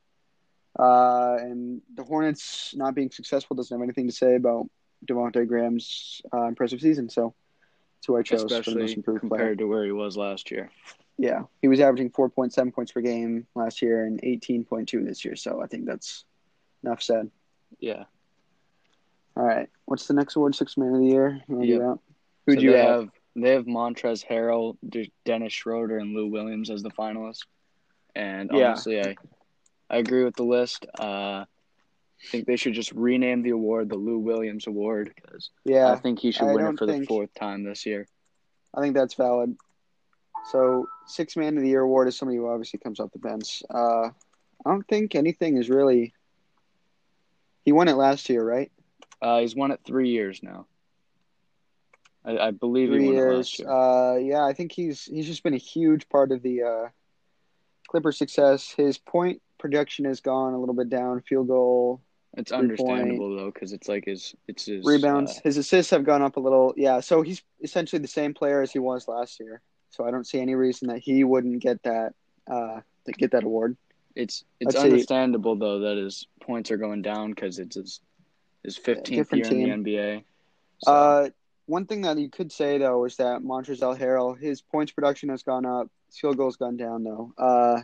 Uh, 0.79 1.39
and 1.41 1.83
the 1.93 2.05
Hornets 2.05 2.73
not 2.77 2.95
being 2.95 3.11
successful 3.11 3.57
doesn't 3.57 3.77
have 3.77 3.83
anything 3.83 4.07
to 4.07 4.15
say 4.15 4.37
about 4.37 4.71
Devonte 5.05 5.45
Graham's 5.49 6.23
uh, 6.33 6.45
impressive 6.45 6.81
season. 6.81 7.09
So 7.09 7.35
that's 7.97 8.07
who 8.07 8.17
I 8.17 8.23
chose 8.23 8.43
for 8.43 8.71
the 8.71 8.79
most 8.79 8.95
improved 8.95 9.21
compared 9.21 9.41
player. 9.41 9.57
to 9.57 9.65
where 9.65 9.85
he 9.85 9.91
was 9.91 10.17
last 10.17 10.53
year. 10.53 10.71
Yeah, 11.19 11.43
he 11.61 11.69
was 11.69 11.81
averaging 11.81 12.11
4.7 12.11 12.73
points 12.73 12.93
per 12.93 13.01
game 13.01 13.47
last 13.57 13.83
year 13.83 14.05
and 14.07 14.23
18.2 14.23 15.05
this 15.05 15.25
year. 15.25 15.35
So 15.35 15.61
I 15.61 15.67
think 15.67 15.85
that's 15.85 16.25
enough 16.85 17.03
said. 17.03 17.31
Yeah. 17.81 18.05
All 19.37 19.45
right, 19.45 19.69
what's 19.85 20.07
the 20.07 20.15
next 20.15 20.37
award? 20.37 20.55
Six 20.55 20.77
Man 20.77 20.95
of 20.95 21.01
the 21.01 21.07
Year. 21.07 21.41
You 21.49 21.55
wanna 21.57 21.67
do 21.67 21.73
Yep. 21.75 21.99
So 22.57 22.61
you 22.61 22.71
they 22.73 22.79
have? 22.79 23.11
They 23.37 23.51
have 23.51 23.67
Montrezl 23.67 24.27
Harrell, 24.27 24.77
D- 24.89 25.13
Dennis 25.25 25.53
Schroeder, 25.53 25.99
and 25.99 26.15
Lou 26.15 26.27
Williams 26.29 26.71
as 26.71 26.83
the 26.83 26.91
finalists. 26.91 27.47
And 28.17 28.51
Yeah. 28.53 28.71
honestly, 28.71 29.01
I 29.01 29.17
I 29.91 29.99
agree 29.99 30.25
with 30.25 30.37
the 30.37 30.45
list. 30.45 30.87
Uh, 30.99 31.45
I 31.45 32.31
think 32.31 32.47
they 32.47 32.57
should 32.57 32.75
just 32.75 32.93
rename 32.93 33.43
the 33.43 33.51
award 33.51 33.89
the 33.89 33.97
Lou 33.97 34.19
Williams 34.19 34.67
Award 34.67 35.13
because 35.15 35.51
yeah, 35.65 35.91
I 35.91 35.97
think 35.97 36.19
he 36.19 36.31
should 36.31 36.49
I 36.49 36.55
win 36.55 36.67
it 36.67 36.79
for 36.79 36.87
the 36.87 37.05
fourth 37.07 37.33
time 37.35 37.65
this 37.65 37.87
year. 37.87 38.07
I 38.75 38.81
think 38.81 38.95
that's 38.95 39.15
valid. 39.15 39.57
So, 40.51 40.89
six 41.07 41.37
man 41.37 41.57
of 41.57 41.63
the 41.63 41.69
year 41.69 41.81
award 41.83 42.09
is 42.09 42.17
somebody 42.17 42.39
who 42.39 42.49
obviously 42.49 42.79
comes 42.79 43.01
off 43.01 43.13
the 43.13 43.19
bench. 43.19 43.63
Uh, 43.73 44.09
I 44.09 44.71
don't 44.71 44.87
think 44.89 45.15
anything 45.15 45.57
is 45.57 45.69
really. 45.69 46.15
He 47.65 47.73
won 47.73 47.89
it 47.89 47.97
last 47.97 48.29
year, 48.31 48.43
right? 48.43 48.73
Uh, 49.21 49.41
he's 49.41 49.55
won 49.55 49.73
it 49.73 49.81
three 49.85 50.09
years 50.11 50.43
now. 50.43 50.67
I, 52.25 52.39
I 52.39 52.51
believe 52.51 52.89
Three 52.89 53.01
he 53.01 53.07
won 53.07 53.15
it 53.15 53.19
years. 53.19 53.59
year. 53.59 53.71
Uh, 53.71 54.17
yeah, 54.17 54.45
I 54.45 54.53
think 54.53 54.73
he's 54.73 55.05
he's 55.05 55.27
just 55.27 55.43
been 55.43 55.55
a 55.55 55.59
huge 55.59 56.09
part 56.09 56.33
of 56.33 56.43
the 56.43 56.63
uh, 56.63 56.89
Clipper 57.89 58.13
success. 58.13 58.73
His 58.77 58.99
point 58.99 59.43
projection 59.59 60.05
has 60.05 60.21
gone 60.21 60.55
a 60.55 60.59
little 60.59 60.75
bit 60.75 60.89
down. 60.89 61.21
Field 61.23 61.49
goal, 61.49 62.01
it's 62.37 62.53
understandable 62.53 63.37
though 63.37 63.51
because 63.53 63.73
it's 63.73 63.89
like 63.89 64.05
his 64.05 64.35
it's 64.47 64.67
his 64.67 64.85
rebounds. 64.85 65.39
uh, 65.39 65.41
His 65.45 65.57
assists 65.57 65.91
have 65.91 66.05
gone 66.05 66.23
up 66.23 66.37
a 66.37 66.41
little. 66.41 66.75
Yeah, 66.77 67.01
so 67.01 67.23
he's 67.23 67.43
essentially 67.63 68.01
the 68.01 68.09
same 68.09 68.35
player 68.35 68.63
as 68.63 68.73
he 68.73 68.79
was 68.79 69.09
last 69.09 69.41
year. 69.41 69.61
So 69.91 70.05
I 70.07 70.11
don't 70.11 70.27
see 70.27 70.41
any 70.41 70.55
reason 70.55 70.89
that 70.89 70.99
he 70.99 71.25
wouldn't 71.25 71.61
get 71.61 71.83
that 71.85 72.15
uh, 72.51 72.81
to 73.07 73.13
get 73.13 73.33
that 73.33 73.45
award. 73.45 73.77
It's 74.15 74.45
it's 74.61 74.75
Let's 74.75 74.83
see. 74.83 74.91
understandable 74.91 75.57
though 75.57 75.81
that 75.81 75.97
his 75.97 76.27
points 76.41 76.71
are 76.71 76.77
going 76.77 77.03
down 77.03 77.31
because 77.31 77.59
it's 77.59 77.77
his 77.77 78.01
his 78.65 78.77
fifteenth 78.77 79.33
year 79.33 79.45
different 79.45 79.47
in 79.53 79.85
the 79.85 79.91
NBA. 79.91 80.25
So, 80.81 80.93
Uh, 80.93 81.31
one 81.67 81.87
thing 81.87 82.03
that 82.03 82.19
you 82.19 82.29
could 82.31 82.51
say 82.51 82.79
though 82.79 83.05
is 83.05 83.17
that 83.17 83.43
Montrezl 83.43 83.99
Harrell, 83.99 84.39
his 84.39 84.61
points 84.61 84.93
production 84.93 85.29
has 85.29 85.43
gone 85.43 85.67
up. 85.67 85.89
His 86.07 86.19
field 86.19 86.37
goal's 86.37 86.57
gone 86.57 86.77
down 86.77 87.05
though. 87.05 87.33
Uh, 87.39 87.83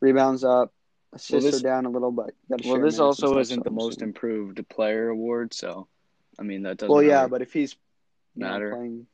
rebounds 0.00 0.44
up. 0.44 0.72
Assists 1.12 1.50
this- 1.50 1.60
are 1.60 1.62
down 1.62 1.86
a 1.86 1.90
little, 1.90 2.10
but 2.10 2.34
well, 2.64 2.80
this 2.80 2.98
also 2.98 3.38
isn't 3.38 3.62
the 3.62 3.70
most 3.70 4.02
improved 4.02 4.66
player 4.68 5.08
award, 5.08 5.54
so 5.54 5.86
I 6.38 6.42
mean 6.42 6.62
that 6.64 6.78
doesn't 6.78 6.92
Well, 6.92 7.04
yeah, 7.04 7.20
really 7.20 7.30
but 7.30 7.42
if 7.42 7.52
he's 7.52 7.76
you 8.34 8.40
know, 8.42 8.50
matter. 8.50 8.70
playing 8.70 9.06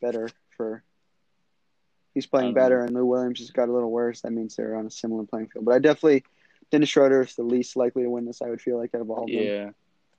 better 0.00 0.28
for, 0.56 0.84
he's 2.18 2.26
playing 2.26 2.48
Um, 2.48 2.54
better, 2.54 2.80
and 2.80 2.92
Lou 2.92 3.06
Williams 3.06 3.38
has 3.38 3.50
got 3.52 3.68
a 3.68 3.72
little 3.72 3.92
worse. 3.92 4.22
That 4.22 4.32
means 4.32 4.56
they're 4.56 4.74
on 4.74 4.86
a 4.86 4.90
similar 4.90 5.22
playing 5.24 5.48
field. 5.50 5.64
But 5.64 5.74
I 5.74 5.78
definitely, 5.78 6.24
Dennis 6.72 6.88
Schroeder 6.88 7.22
is 7.22 7.36
the 7.36 7.44
least 7.44 7.76
likely 7.76 8.02
to 8.02 8.10
win 8.10 8.24
this. 8.24 8.42
I 8.42 8.50
would 8.50 8.60
feel 8.60 8.76
like 8.76 8.92
out 8.94 9.02
of 9.02 9.10
all 9.10 9.22
of 9.24 9.30
them. 9.30 9.38
yeah, 9.38 9.70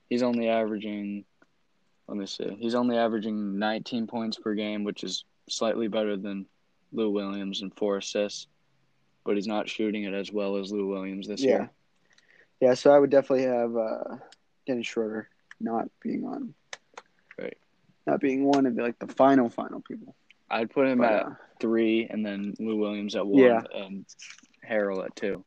he's 0.10 0.24
only 0.24 0.48
averaging. 0.48 1.25
Let 2.08 2.18
me 2.18 2.25
see. 2.25 2.56
He's 2.60 2.74
only 2.74 2.98
averaging 2.98 3.60
19 3.60 4.08
points 4.08 4.38
per 4.38 4.53
game, 4.56 4.84
which 4.86 5.03
is 5.03 5.25
slightly 5.50 5.88
better 5.89 6.15
than 6.15 6.46
Lou 6.94 7.12
Williams 7.12 7.62
and 7.62 7.75
four 7.75 7.98
assists, 7.98 8.48
but 9.25 9.36
he's 9.36 9.46
not 9.46 9.68
shooting 9.70 10.03
it 10.06 10.13
as 10.13 10.32
well 10.32 10.56
as 10.56 10.72
Lou 10.72 10.88
Williams 10.88 11.27
this 11.27 11.41
Yeah. 11.44 11.50
year. 11.50 11.70
Yeah, 12.62 12.74
so 12.75 12.91
I 12.91 12.98
would 13.00 13.10
definitely 13.10 13.44
have 13.46 13.75
uh, 13.75 14.15
Dennis 14.65 14.88
Schroeder 14.88 15.29
not 15.60 15.89
being 16.01 16.25
on. 16.25 16.53
Right. 17.38 17.58
Not 18.08 18.22
being 18.22 18.44
one 18.44 18.65
of 18.65 18.75
the, 18.75 18.82
like 18.82 18.98
the 19.00 19.08
final 19.08 19.50
final 19.50 19.82
people. 19.82 20.15
I'd 20.50 20.72
put 20.72 20.88
him 20.88 20.98
But, 20.98 21.12
at 21.13 21.25
uh, 21.27 21.29
three, 21.60 22.08
and 22.10 22.25
then 22.25 22.54
Lou 22.60 22.78
Williams 22.78 23.16
at 23.16 23.25
one, 23.25 23.44
Yeah. 23.44 23.62
and 23.75 24.06
Harrell 24.68 25.04
at 25.06 25.16
two. 25.16 25.44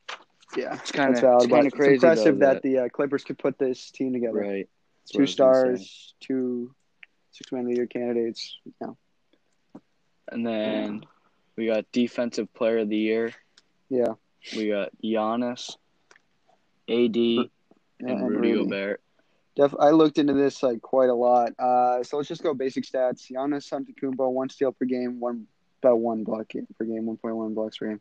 yeah, 0.57 0.75
It's 0.75 0.93
kind 0.93 1.11
of 1.17 1.23
it's 1.43 1.47
kind 1.47 1.67
of 1.67 1.73
crazy 1.73 1.95
it's 1.95 2.03
impressive 2.05 2.39
though, 2.39 2.47
that, 2.55 2.63
the 2.63 2.79
uh, 2.79 2.89
Clippers 2.89 3.25
could 3.25 3.39
put 3.39 3.59
this 3.59 3.91
team 3.91 4.13
together. 4.13 4.39
right. 4.39 4.69
That's 5.03 5.13
Two 5.13 5.21
was 5.23 5.35
gonna 5.35 5.55
say. 5.79 5.85
stars, 5.85 6.15
two 6.21 6.75
six 7.33 7.51
man 7.53 7.63
of 7.63 7.69
the 7.69 7.75
year 7.77 7.87
candidates. 7.87 8.59
No. 8.81 8.97
and 10.31 10.47
then 10.47 11.05
we 11.57 11.67
got 11.67 11.91
defensive 11.93 12.53
player 12.55 12.79
of 12.79 12.89
the 12.89 12.97
year. 12.97 13.33
Yeah. 13.89 14.15
We 14.57 14.69
got 14.69 14.91
Giannis, 15.03 15.77
AD, 16.89 17.17
Yeah, 17.17 17.45
and 18.01 18.29
Rudy 18.31 18.53
Gobert. 18.55 19.01
Def- 19.55 19.75
I 19.79 19.91
looked 19.91 20.19
into 20.19 20.33
this 20.33 20.63
like 20.63 20.81
quite 20.81 21.11
a 21.11 21.15
lot. 21.15 21.53
Uh, 21.59 22.03
so 22.03 22.17
let's 22.17 22.29
just 22.29 22.43
go 22.43 22.55
basic 22.55 22.85
stats. 22.85 23.31
Giannis 23.31 23.71
Antetokounmpo, 23.71 24.31
one 24.33 24.49
steal 24.49 24.73
per 24.73 24.87
game, 24.87 25.21
one 25.21 25.47
about 25.83 25.99
one 26.01 26.25
block 26.25 26.53
per 26.79 26.85
game, 26.85 27.07
one 27.07 27.17
point 27.17 27.37
one 27.37 27.55
blocks 27.55 27.79
per 27.79 27.89
game. 27.89 28.01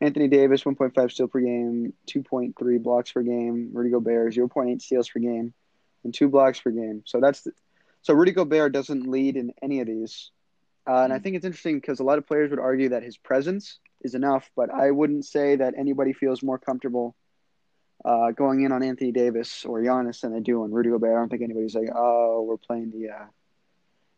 Anthony 0.00 0.28
Davis, 0.28 0.64
one 0.64 0.74
point 0.74 0.94
five 0.94 1.10
steal 1.10 1.28
per 1.28 1.40
game, 1.40 1.92
two 2.06 2.22
point 2.22 2.54
three 2.58 2.78
blocks 2.78 3.12
per 3.12 3.22
game. 3.22 3.70
Rudy 3.72 3.90
Gobert, 3.90 4.34
zero 4.34 4.48
point 4.48 4.70
eight 4.70 4.82
steals 4.82 5.08
per 5.08 5.20
game, 5.20 5.54
and 6.04 6.12
two 6.12 6.28
blocks 6.28 6.60
per 6.60 6.70
game. 6.70 7.02
So 7.06 7.20
that's 7.20 7.42
the, 7.42 7.52
so 8.02 8.14
Rudy 8.14 8.32
Gobert 8.32 8.72
doesn't 8.72 9.06
lead 9.10 9.36
in 9.36 9.52
any 9.62 9.80
of 9.80 9.86
these. 9.86 10.30
Uh, 10.88 11.02
and 11.02 11.12
I 11.12 11.18
Mm. 11.18 11.22
think 11.22 11.36
it's 11.36 11.44
interesting 11.46 11.80
because 11.80 11.98
a 12.00 12.04
lot 12.04 12.18
of 12.18 12.26
players 12.26 12.50
would 12.50 12.60
argue 12.60 12.90
that 12.90 13.02
his 13.02 13.16
presence 13.16 13.80
is 14.02 14.14
enough, 14.14 14.50
but 14.54 14.70
I 14.70 14.90
wouldn't 14.92 15.24
say 15.24 15.56
that 15.56 15.74
anybody 15.76 16.12
feels 16.12 16.42
more 16.42 16.58
comfortable 16.58 17.16
uh, 18.04 18.30
going 18.32 18.62
in 18.62 18.70
on 18.70 18.82
Anthony 18.82 19.10
Davis 19.10 19.64
or 19.64 19.80
Giannis 19.80 20.20
than 20.20 20.32
they 20.32 20.40
do 20.40 20.62
on 20.62 20.70
Rudy 20.70 20.90
Gobert. 20.90 21.12
I 21.16 21.18
don't 21.18 21.28
think 21.28 21.42
anybody's 21.42 21.74
like, 21.74 21.88
oh, 21.94 22.42
we're 22.42 22.58
playing 22.58 22.90
the 22.92 23.08
uh, 23.10 23.24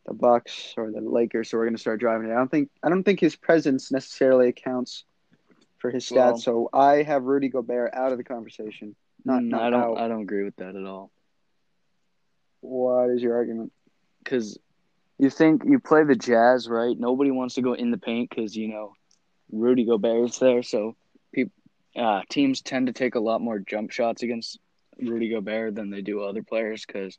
the 0.09 0.15
Bucks 0.15 0.75
or 0.77 0.91
the 0.91 1.01
Lakers, 1.01 1.51
so 1.51 1.59
we're 1.59 1.65
going 1.65 1.77
to 1.77 1.81
start 1.81 2.01
driving 2.01 2.29
it. 2.31 2.33
I 2.33 2.37
don't 2.37 2.51
think 2.51 2.71
I 2.83 2.89
don't 2.89 3.03
think 3.05 3.21
his 3.21 3.37
presence 3.37 3.93
necessarily 3.93 4.49
accounts 4.49 5.05
for 5.79 5.91
his 5.91 6.05
stats. 6.05 6.15
Well- 6.17 6.39
so 6.39 6.71
I 6.73 7.03
have 7.03 7.25
Rudy 7.25 7.49
Gobert 7.49 7.93
out 7.95 8.13
of 8.13 8.19
the 8.19 8.25
conversation. 8.25 8.97
Not, 9.25 9.43
Mm, 9.43 9.49
not 9.49 9.63
I 9.63 9.71
don't. 9.71 9.81
out. 9.83 9.99
I 9.99 10.09
don't 10.09 10.23
agree 10.23 10.45
with 10.45 10.57
that 10.57 10.75
at 10.77 10.85
all. 10.85 11.11
What 12.61 13.11
is 13.11 13.23
your 13.23 13.37
argument? 13.37 13.73
Because 14.23 14.59
you 15.19 15.31
think 15.31 15.63
you 15.65 15.79
play 15.79 16.05
the 16.05 16.17
Jazz, 16.17 16.69
right? 16.69 16.97
Nobody 16.99 17.31
wants 17.31 17.55
to 17.57 17.63
go 17.63 17.73
in 17.75 17.91
the 17.91 17.99
paint 17.99 18.31
because 18.31 18.57
you 18.57 18.69
know 18.69 18.95
Rudy 19.51 19.85
Gobert's 19.85 20.39
there, 20.39 20.63
so 20.63 20.97
people, 21.33 21.53
uh, 21.97 22.23
teams 22.29 22.61
tend 22.63 22.87
to 22.87 22.93
take 22.93 23.15
a 23.15 23.21
lot 23.21 23.41
more 23.41 23.59
jump 23.59 23.91
shots 23.91 24.23
against 24.23 24.59
Rudy 25.01 25.29
Gobert 25.31 25.75
than 25.75 25.91
they 25.91 26.03
do 26.03 26.23
other 26.23 26.43
players. 26.43 26.85
Because 26.87 27.19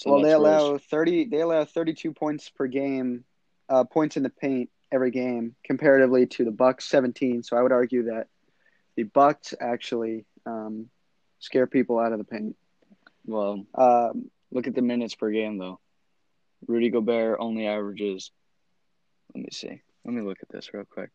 so 0.00 0.12
well, 0.12 0.22
they 0.22 0.30
that's 0.30 0.40
where 0.40 0.52
his- 0.54 0.62
allow 0.62 0.78
thirty. 0.78 1.24
They 1.26 1.40
allow 1.40 1.64
thirty-two 1.64 2.12
points 2.12 2.48
per 2.48 2.66
game, 2.66 3.24
uh, 3.68 3.84
points 3.84 4.16
in 4.16 4.22
the 4.22 4.30
paint 4.30 4.70
every 4.92 5.10
game, 5.10 5.54
comparatively 5.64 6.26
to 6.26 6.44
the 6.44 6.50
Bucks 6.50 6.86
seventeen. 6.88 7.42
So 7.42 7.56
I 7.56 7.62
would 7.62 7.72
argue 7.72 8.04
that 8.04 8.28
the 8.96 9.04
Bucks 9.04 9.54
actually 9.60 10.24
um, 10.46 10.88
scare 11.38 11.66
people 11.66 11.98
out 11.98 12.12
of 12.12 12.18
the 12.18 12.24
paint. 12.24 12.56
well, 13.26 13.66
Um, 13.74 14.30
look 14.50 14.66
at 14.66 14.74
the 14.74 14.82
minutes 14.82 15.14
per 15.14 15.30
game 15.30 15.58
though. 15.58 15.78
Rudy 16.66 16.90
Gobert 16.90 17.38
only 17.40 17.66
averages. 17.66 18.30
Let 19.34 19.42
me 19.44 19.48
see. 19.52 19.80
Let 20.04 20.14
me 20.14 20.22
look 20.22 20.38
at 20.42 20.48
this 20.48 20.72
real 20.74 20.84
quick. 20.84 21.10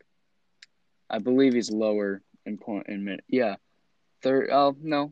I 1.09 1.19
believe 1.19 1.53
he's 1.53 1.69
lower 1.71 2.21
in 2.45 2.57
point 2.57 2.87
in 2.87 3.03
minute. 3.03 3.23
Yeah, 3.27 3.55
third. 4.21 4.49
Oh 4.51 4.75
no, 4.81 5.11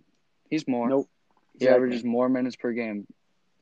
he's 0.49 0.67
more. 0.67 0.87
nope. 0.89 1.09
He 1.53 1.65
Exactly. 1.65 1.75
averages 1.75 2.03
more 2.03 2.29
minutes 2.29 2.55
per 2.55 2.71
game. 2.71 3.05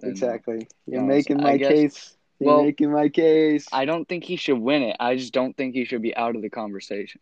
Exactly. 0.09 0.67
You're 0.87 1.01
Giannis. 1.01 1.07
making 1.07 1.37
my 1.37 1.57
guess- 1.57 1.69
case. 1.69 2.17
You're 2.39 2.55
well, 2.55 2.63
making 2.63 2.91
my 2.91 3.09
case. 3.09 3.67
I 3.71 3.85
don't 3.85 4.07
think 4.09 4.23
he 4.23 4.35
should 4.35 4.57
win 4.57 4.81
it. 4.81 4.97
I 4.99 5.15
just 5.15 5.31
don't 5.31 5.55
think 5.55 5.75
he 5.75 5.85
should 5.85 6.01
be 6.01 6.15
out 6.15 6.35
of 6.35 6.41
the 6.41 6.49
conversation. 6.49 7.21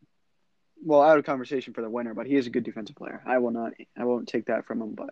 well, 0.82 1.02
out 1.02 1.18
of 1.18 1.26
conversation 1.26 1.74
for 1.74 1.82
the 1.82 1.90
winner, 1.90 2.14
but 2.14 2.26
he 2.26 2.36
is 2.36 2.48
a 2.48 2.50
good 2.50 2.64
defensive 2.64 2.96
player. 2.96 3.22
I 3.26 3.40
will 3.40 3.52
not. 3.52 3.74
I 3.98 4.06
won't 4.06 4.30
take 4.30 4.46
that 4.46 4.66
from 4.66 4.82
him. 4.82 4.94
But 4.96 5.10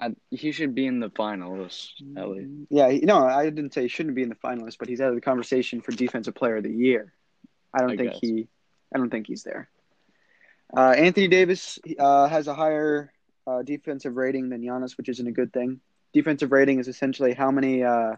I, 0.00 0.14
he 0.30 0.52
should 0.52 0.74
be 0.74 0.86
in 0.86 1.00
the 1.00 1.10
finals, 1.10 1.92
at 2.16 2.28
least. 2.30 2.50
yeah, 2.70 2.88
no, 3.02 3.26
I 3.26 3.44
didn't 3.50 3.74
say 3.74 3.82
he 3.82 3.88
shouldn't 3.88 4.14
be 4.14 4.22
in 4.22 4.30
the 4.30 4.36
finalists, 4.36 4.78
but 4.78 4.88
he's 4.88 5.02
out 5.02 5.10
of 5.10 5.14
the 5.16 5.20
conversation 5.20 5.82
for 5.82 5.92
defensive 5.92 6.34
player 6.34 6.56
of 6.56 6.62
the 6.62 6.72
year. 6.72 7.12
I 7.74 7.80
don't 7.80 7.90
I 7.90 7.96
think 7.96 8.12
guess. 8.12 8.20
he. 8.22 8.48
I 8.94 8.96
don't 8.96 9.10
think 9.10 9.26
he's 9.26 9.42
there. 9.42 9.68
Uh, 10.74 10.90
Anthony 10.96 11.28
Davis 11.28 11.78
uh, 11.98 12.26
has 12.28 12.48
a 12.48 12.54
higher 12.54 13.12
uh, 13.46 13.62
defensive 13.62 14.16
rating 14.16 14.48
than 14.48 14.62
Giannis, 14.62 14.96
which 14.96 15.10
isn't 15.10 15.26
a 15.26 15.32
good 15.32 15.52
thing. 15.52 15.80
Defensive 16.16 16.50
rating 16.50 16.78
is 16.78 16.88
essentially 16.88 17.34
how 17.34 17.50
many 17.50 17.82
uh, 17.84 18.16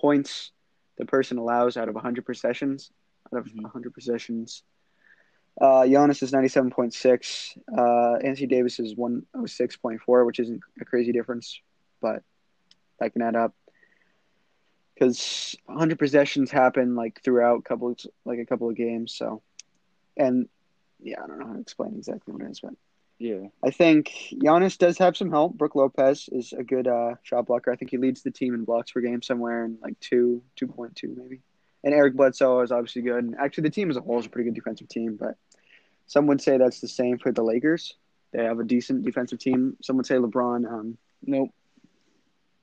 points 0.00 0.50
the 0.98 1.04
person 1.06 1.38
allows 1.38 1.76
out 1.76 1.88
of 1.88 1.94
100 1.94 2.26
possessions. 2.26 2.90
Out 3.32 3.38
of 3.38 3.46
Mhm. 3.46 3.62
100 3.62 3.94
possessions. 3.94 4.64
Uh, 5.60 5.82
Giannis 5.82 6.24
is 6.24 6.32
97.6. 6.32 7.56
Uh, 7.72 8.16
Anthony 8.16 8.48
Davis 8.48 8.80
is 8.80 8.96
106.4, 8.96 10.26
which 10.26 10.40
isn't 10.40 10.60
a 10.80 10.84
crazy 10.84 11.12
difference, 11.12 11.60
but 12.00 12.24
that 12.98 13.12
can 13.12 13.22
add 13.22 13.36
up. 13.36 13.54
Because 14.94 15.54
100 15.66 16.00
possessions 16.00 16.50
happen 16.50 16.96
like 16.96 17.22
throughout 17.22 17.64
couple 17.64 17.94
like 18.24 18.40
a 18.40 18.46
couple 18.46 18.68
of 18.68 18.74
games, 18.74 19.14
so 19.14 19.40
and 20.16 20.48
yeah, 20.98 21.22
I 21.22 21.26
don't 21.28 21.38
know 21.38 21.46
how 21.46 21.52
to 21.52 21.60
explain 21.60 21.94
exactly 21.94 22.32
what 22.32 22.42
it 22.42 22.50
is, 22.50 22.60
but 22.60 22.74
Yeah. 23.18 23.48
I 23.64 23.70
think 23.70 24.12
Giannis 24.32 24.76
does 24.76 24.98
have 24.98 25.16
some 25.16 25.30
help. 25.30 25.54
Brook 25.54 25.74
Lopez 25.74 26.28
is 26.30 26.52
a 26.52 26.62
good 26.62 26.86
uh, 26.86 27.14
shot 27.22 27.46
blocker. 27.46 27.72
I 27.72 27.76
think 27.76 27.90
he 27.90 27.96
leads 27.96 28.22
the 28.22 28.30
team 28.30 28.54
in 28.54 28.64
blocks 28.64 28.92
per 28.92 29.00
game 29.00 29.22
somewhere 29.22 29.64
in 29.64 29.78
like 29.80 29.98
two, 30.00 30.42
two 30.54 30.66
point 30.66 30.94
two 30.96 31.14
maybe. 31.16 31.40
And 31.82 31.94
Eric 31.94 32.14
Bledsoe 32.14 32.60
is 32.60 32.72
obviously 32.72 33.02
good. 33.02 33.24
And 33.24 33.36
actually, 33.38 33.62
the 33.62 33.70
team 33.70 33.90
as 33.90 33.96
a 33.96 34.00
whole 34.00 34.18
is 34.18 34.26
a 34.26 34.28
pretty 34.28 34.50
good 34.50 34.56
defensive 34.56 34.88
team. 34.88 35.16
But 35.18 35.36
some 36.06 36.26
would 36.26 36.42
say 36.42 36.58
that's 36.58 36.80
the 36.80 36.88
same 36.88 37.18
for 37.18 37.32
the 37.32 37.42
Lakers. 37.42 37.94
They 38.32 38.44
have 38.44 38.58
a 38.58 38.64
decent 38.64 39.04
defensive 39.04 39.38
team. 39.38 39.76
Some 39.82 39.96
would 39.96 40.06
say 40.06 40.16
LeBron. 40.16 40.70
Um, 40.70 40.98
Nope. 41.22 41.50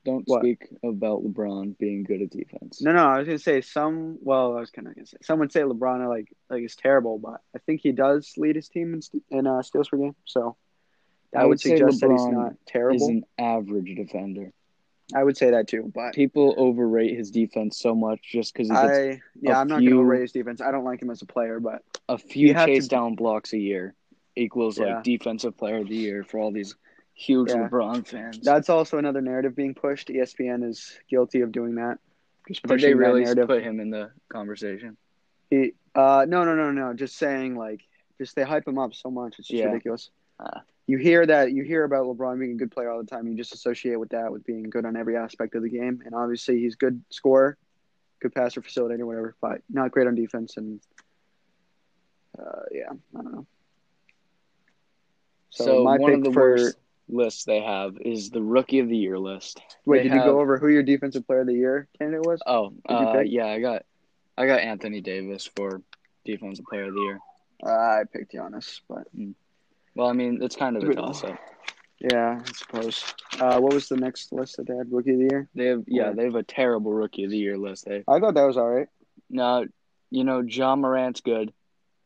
Don't 0.05 0.27
What? 0.27 0.41
speak 0.41 0.67
about 0.83 1.23
LeBron 1.23 1.77
being 1.77 2.03
good 2.03 2.21
at 2.21 2.29
defense. 2.29 2.81
no, 2.81 2.91
no, 2.91 3.05
I 3.05 3.19
was 3.19 3.27
gonna 3.27 3.39
say 3.39 3.61
some. 3.61 4.17
Well, 4.21 4.57
I 4.57 4.59
was 4.59 4.69
kind 4.69 4.87
of 4.87 4.95
gonna 4.95 5.05
say 5.07 5.17
some 5.21 5.39
would 5.39 5.51
say 5.51 5.61
LeBron 5.61 6.07
like 6.09 6.33
like 6.49 6.63
is 6.63 6.75
terrible, 6.75 7.19
but 7.19 7.39
I 7.55 7.59
think 7.59 7.81
he 7.81 7.91
does 7.93 8.33
lead 8.37 8.55
his 8.57 8.67
team 8.67 8.93
in, 8.95 9.01
st- 9.01 9.23
in 9.29 9.47
uh, 9.47 9.61
steals 9.63 9.87
per 9.89 9.97
game. 9.97 10.15
So 10.25 10.57
that 11.31 11.39
I 11.39 11.43
would, 11.43 11.49
would 11.51 11.59
suggest 11.61 12.01
that 12.01 12.11
he's 12.11 12.25
not 12.25 12.91
He's 12.91 13.07
an 13.07 13.23
average 13.37 13.95
defender. 13.95 14.51
I 15.15 15.23
would 15.23 15.37
say 15.37 15.51
that 15.51 15.67
too, 15.67 15.91
but 15.93 16.13
People 16.13 16.53
overrate 16.57 17.15
his 17.15 17.29
defense 17.31 17.77
so 17.77 17.93
much 17.93 18.19
just 18.23 18.53
because 18.53 18.67
he 18.69 18.73
gets 18.73 18.85
I 18.85 19.21
yeah, 19.41 19.57
a 19.57 19.61
I'm 19.61 19.67
not 19.67 19.79
few- 19.79 19.89
gonna 19.91 20.01
overrate 20.01 20.21
his 20.21 20.31
defense. 20.33 20.59
I 20.61 20.71
don't 20.71 20.85
like 20.85 21.01
him 21.01 21.09
as 21.11 21.21
a 21.21 21.25
player, 21.25 21.59
but 21.59 21.81
a 22.09 22.17
few 22.17 22.53
have 22.53 22.67
to- 22.67 22.73
chase 22.73 22.87
down 22.87 23.15
blocks 23.15 23.53
a 23.53 23.57
year 23.57 23.95
equals 24.35 24.79
Yeah. 24.79 24.95
like 24.95 25.03
defensive 25.03 25.55
player 25.57 25.77
of 25.77 25.87
the 25.87 25.95
year 25.95 26.23
for 26.23 26.39
all 26.39 26.51
these 26.51 26.75
huge 27.13 27.49
Yeah. 27.49 27.67
LeBron 27.69 28.05
fans. 28.07 28.39
that's 28.41 28.69
also 28.69 28.97
another 28.97 29.21
narrative 29.21 29.55
being 29.55 29.73
pushed. 29.75 30.07
ESPN 30.09 30.63
is 30.67 30.97
guilty 31.09 31.41
of 31.41 31.51
doing 31.51 31.75
that. 31.75 31.99
Just 32.47 32.63
pushing 32.63 32.77
they 32.89 32.93
that 32.93 32.97
really 32.97 33.21
narrative. 33.23 33.47
put 33.47 33.63
him 33.63 33.79
in 33.79 33.89
the 33.89 34.11
conversation? 34.29 34.97
He, 35.49 35.73
uh, 35.95 36.25
no, 36.27 36.43
no, 36.43 36.55
no, 36.55 36.71
no. 36.71 36.93
Just 36.93 37.17
saying, 37.17 37.55
like, 37.55 37.81
just 38.17 38.35
they 38.35 38.43
hype 38.43 38.67
him 38.67 38.77
up 38.79 38.93
so 38.93 39.09
much. 39.11 39.39
It's 39.39 39.47
just 39.47 39.59
Yeah. 39.59 39.67
ridiculous. 39.67 40.09
Uh. 40.39 40.59
you 40.87 40.97
hear 40.97 41.25
that, 41.25 41.53
you 41.53 41.63
hear 41.63 41.85
about 41.85 42.05
LeBron 42.05 42.37
being 42.39 42.51
a 42.51 42.55
good 42.55 42.71
player 42.71 42.89
all 42.91 42.99
the 42.99 43.07
time. 43.07 43.25
You 43.27 43.37
just 43.37 43.53
associate 43.53 43.95
with 43.97 44.09
that 44.09 44.29
with 44.31 44.43
being 44.45 44.63
good 44.63 44.83
on 44.85 44.97
every 44.97 45.15
aspect 45.15 45.55
of 45.55 45.63
the 45.63 45.69
game. 45.69 46.01
And 46.05 46.13
obviously, 46.13 46.59
he's 46.59 46.75
good 46.75 47.01
scorer, 47.09 47.57
good 48.19 48.33
passer, 48.35 48.61
facilitator, 48.61 49.05
whatever. 49.05 49.35
But 49.39 49.61
not 49.69 49.91
great 49.91 50.07
on 50.07 50.15
defense. 50.15 50.57
And 50.57 50.81
uh, 52.37 52.63
yeah, 52.71 52.89
I 53.17 53.21
don't 53.21 53.31
know. 53.33 53.45
So, 55.51 55.63
So, 55.65 55.83
my 55.83 55.97
one 55.97 56.11
pick 56.11 56.17
of 56.19 56.23
the 56.25 56.31
for 56.33 56.49
worst 56.51 56.77
lists 57.09 57.43
they 57.45 57.61
have 57.61 57.97
is 58.01 58.29
the 58.29 58.41
rookie 58.41 58.79
of 58.79 58.87
the 58.89 58.97
year 58.97 59.19
list. 59.19 59.61
wait, 59.85 60.03
they 60.03 60.09
did 60.09 60.15
you 60.15 60.23
go 60.23 60.39
over 60.39 60.57
who 60.57 60.67
your 60.69 60.83
defensive 60.83 61.25
player 61.27 61.41
of 61.41 61.47
the 61.47 61.53
year 61.53 61.87
candidate 61.97 62.25
was? 62.25 62.41
Oh, 62.47 62.73
uh, 62.89 63.19
yeah, 63.25 63.45
I 63.47 63.59
got, 63.59 63.83
I 64.37 64.45
got 64.47 64.61
Anthony 64.61 65.01
Davis 65.01 65.49
for 65.55 65.81
defensive 66.25 66.65
player 66.65 66.85
of 66.85 66.93
the 66.93 67.01
year. 67.01 67.19
Uh, 67.65 67.69
I 67.69 68.03
picked 68.11 68.33
Giannis, 68.33 68.81
but 68.89 69.07
Well, 69.95 70.07
I 70.07 70.13
mean, 70.13 70.39
it's 70.41 70.55
kind 70.55 70.75
of 70.77 70.83
a 70.83 70.93
toss 70.93 71.23
up. 71.23 71.37
yeah, 71.99 72.41
I 72.45 72.51
suppose. 72.53 73.03
Uh, 73.39 73.59
what 73.59 73.73
was 73.73 73.87
the 73.89 73.97
next 73.97 74.31
list 74.33 74.57
that 74.57 74.67
they 74.67 74.75
had? 74.75 74.91
Rookie 74.91 75.11
of 75.13 75.19
the 75.19 75.27
year. 75.29 75.49
They 75.55 75.65
have, 75.67 75.83
yeah, 75.87 76.07
Yeah. 76.07 76.11
they 76.13 76.23
have 76.25 76.35
a 76.35 76.43
terrible 76.43 76.91
rookie 76.93 77.23
of 77.25 77.31
the 77.31 77.37
year 77.37 77.57
list. 77.57 77.85
They 77.85 78.03
I 78.07 78.19
thought 78.19 78.33
that 78.35 78.47
was 78.47 78.57
all 78.57 78.69
right. 78.69 78.87
now, 79.29 79.65
you 80.09 80.23
know, 80.23 80.41
Ja 80.41 80.75
Morant's 80.75 81.21
good. 81.21 81.51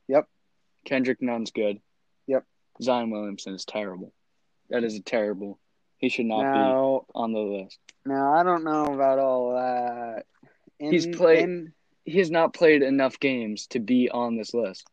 Yep. 0.07 0.27
Kendrick 0.85 1.21
Nunn's 1.21 1.51
good. 1.51 1.79
Yep. 2.27 2.45
Zion 2.81 3.09
Williamson 3.09 3.53
is 3.53 3.65
terrible. 3.65 4.13
That 4.69 4.83
is 4.83 4.95
a 4.95 5.01
terrible. 5.01 5.59
He 5.97 6.09
should 6.09 6.25
not 6.27 6.43
Now, 6.43 7.05
be 7.07 7.11
on 7.15 7.31
the 7.33 7.39
list. 7.39 7.79
now 8.05 8.33
I 8.33 8.43
don't 8.43 8.63
know 8.63 8.85
about 8.93 9.17
all 9.19 9.53
that. 9.55 10.25
In, 10.79 10.91
He's 10.91 11.07
played- 11.07 11.43
in, 11.43 11.73
he 12.05 12.19
has 12.19 12.29
not 12.29 12.53
played 12.53 12.83
enough 12.83 13.19
games 13.19 13.67
to 13.67 13.79
be 13.79 14.09
on 14.09 14.37
this 14.37 14.53
list. 14.53 14.87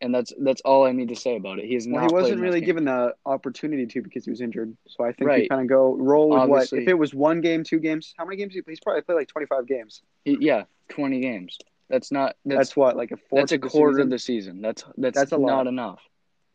And 0.00 0.14
that's 0.14 0.32
that's 0.38 0.60
all 0.62 0.84
I 0.84 0.92
need 0.92 1.08
to 1.08 1.16
say 1.16 1.36
about 1.36 1.58
it. 1.58 1.64
He 1.64 1.74
has 1.74 1.86
Well, 1.88 2.02
not 2.02 2.10
he 2.10 2.14
wasn't 2.14 2.40
really 2.40 2.60
given 2.60 2.84
the 2.84 3.14
opportunity 3.24 3.86
to 3.86 4.02
because 4.02 4.24
he 4.26 4.30
was 4.30 4.40
injured. 4.42 4.76
So 4.86 5.02
I 5.02 5.08
think 5.08 5.20
you 5.20 5.26
Right. 5.28 5.48
kind 5.48 5.62
of 5.62 5.66
go 5.68 5.94
roll 5.94 6.28
with 6.30 6.40
Obviously. 6.40 6.78
what. 6.80 6.82
If 6.82 6.88
it 6.88 6.94
was 6.98 7.14
one 7.14 7.40
game, 7.40 7.64
two 7.64 7.78
games, 7.78 8.12
how 8.18 8.24
many 8.26 8.36
games? 8.36 8.52
He, 8.54 8.60
play? 8.60 8.72
he's 8.72 8.80
probably 8.80 9.00
played 9.02 9.14
like 9.14 9.28
twenty 9.28 9.46
five 9.46 9.66
games. 9.66 10.02
He- 10.24 10.36
yeah, 10.40 10.64
20 10.90 11.20
games. 11.20 11.56
That's 11.88 12.12
not 12.12 12.36
That's, 12.44 12.58
that's 12.58 12.76
what 12.76 12.96
like 12.96 13.12
a 13.12 13.18
that's 13.32 13.52
a 13.52 13.58
quarter 13.58 14.00
of 14.00 14.10
the 14.10 14.18
season. 14.18 14.60
That's 14.60 14.84
that's, 14.98 15.16
That's 15.18 15.32
a 15.32 15.38
not 15.38 15.46
lot. 15.58 15.66
enough. 15.68 16.02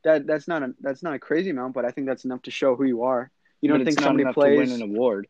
That 0.04 0.26
that's 0.26 0.48
not 0.48 0.64
a 0.64 0.74
that's 0.80 1.04
not 1.04 1.14
a 1.14 1.20
crazy 1.20 1.50
amount, 1.50 1.74
but 1.74 1.84
I 1.86 1.92
think 1.92 2.08
that's 2.08 2.24
enough 2.26 2.42
to 2.44 2.52
show 2.52 2.76
who 2.76 2.86
you 2.86 3.04
are. 3.04 3.30
You 3.62 3.70
don't 3.70 3.80
But 3.80 3.88
think 3.88 4.00
somebody 4.00 4.32
plays? 4.34 4.70
to 4.70 4.74
win 4.74 4.82
an 4.82 4.96
award. 4.96 5.28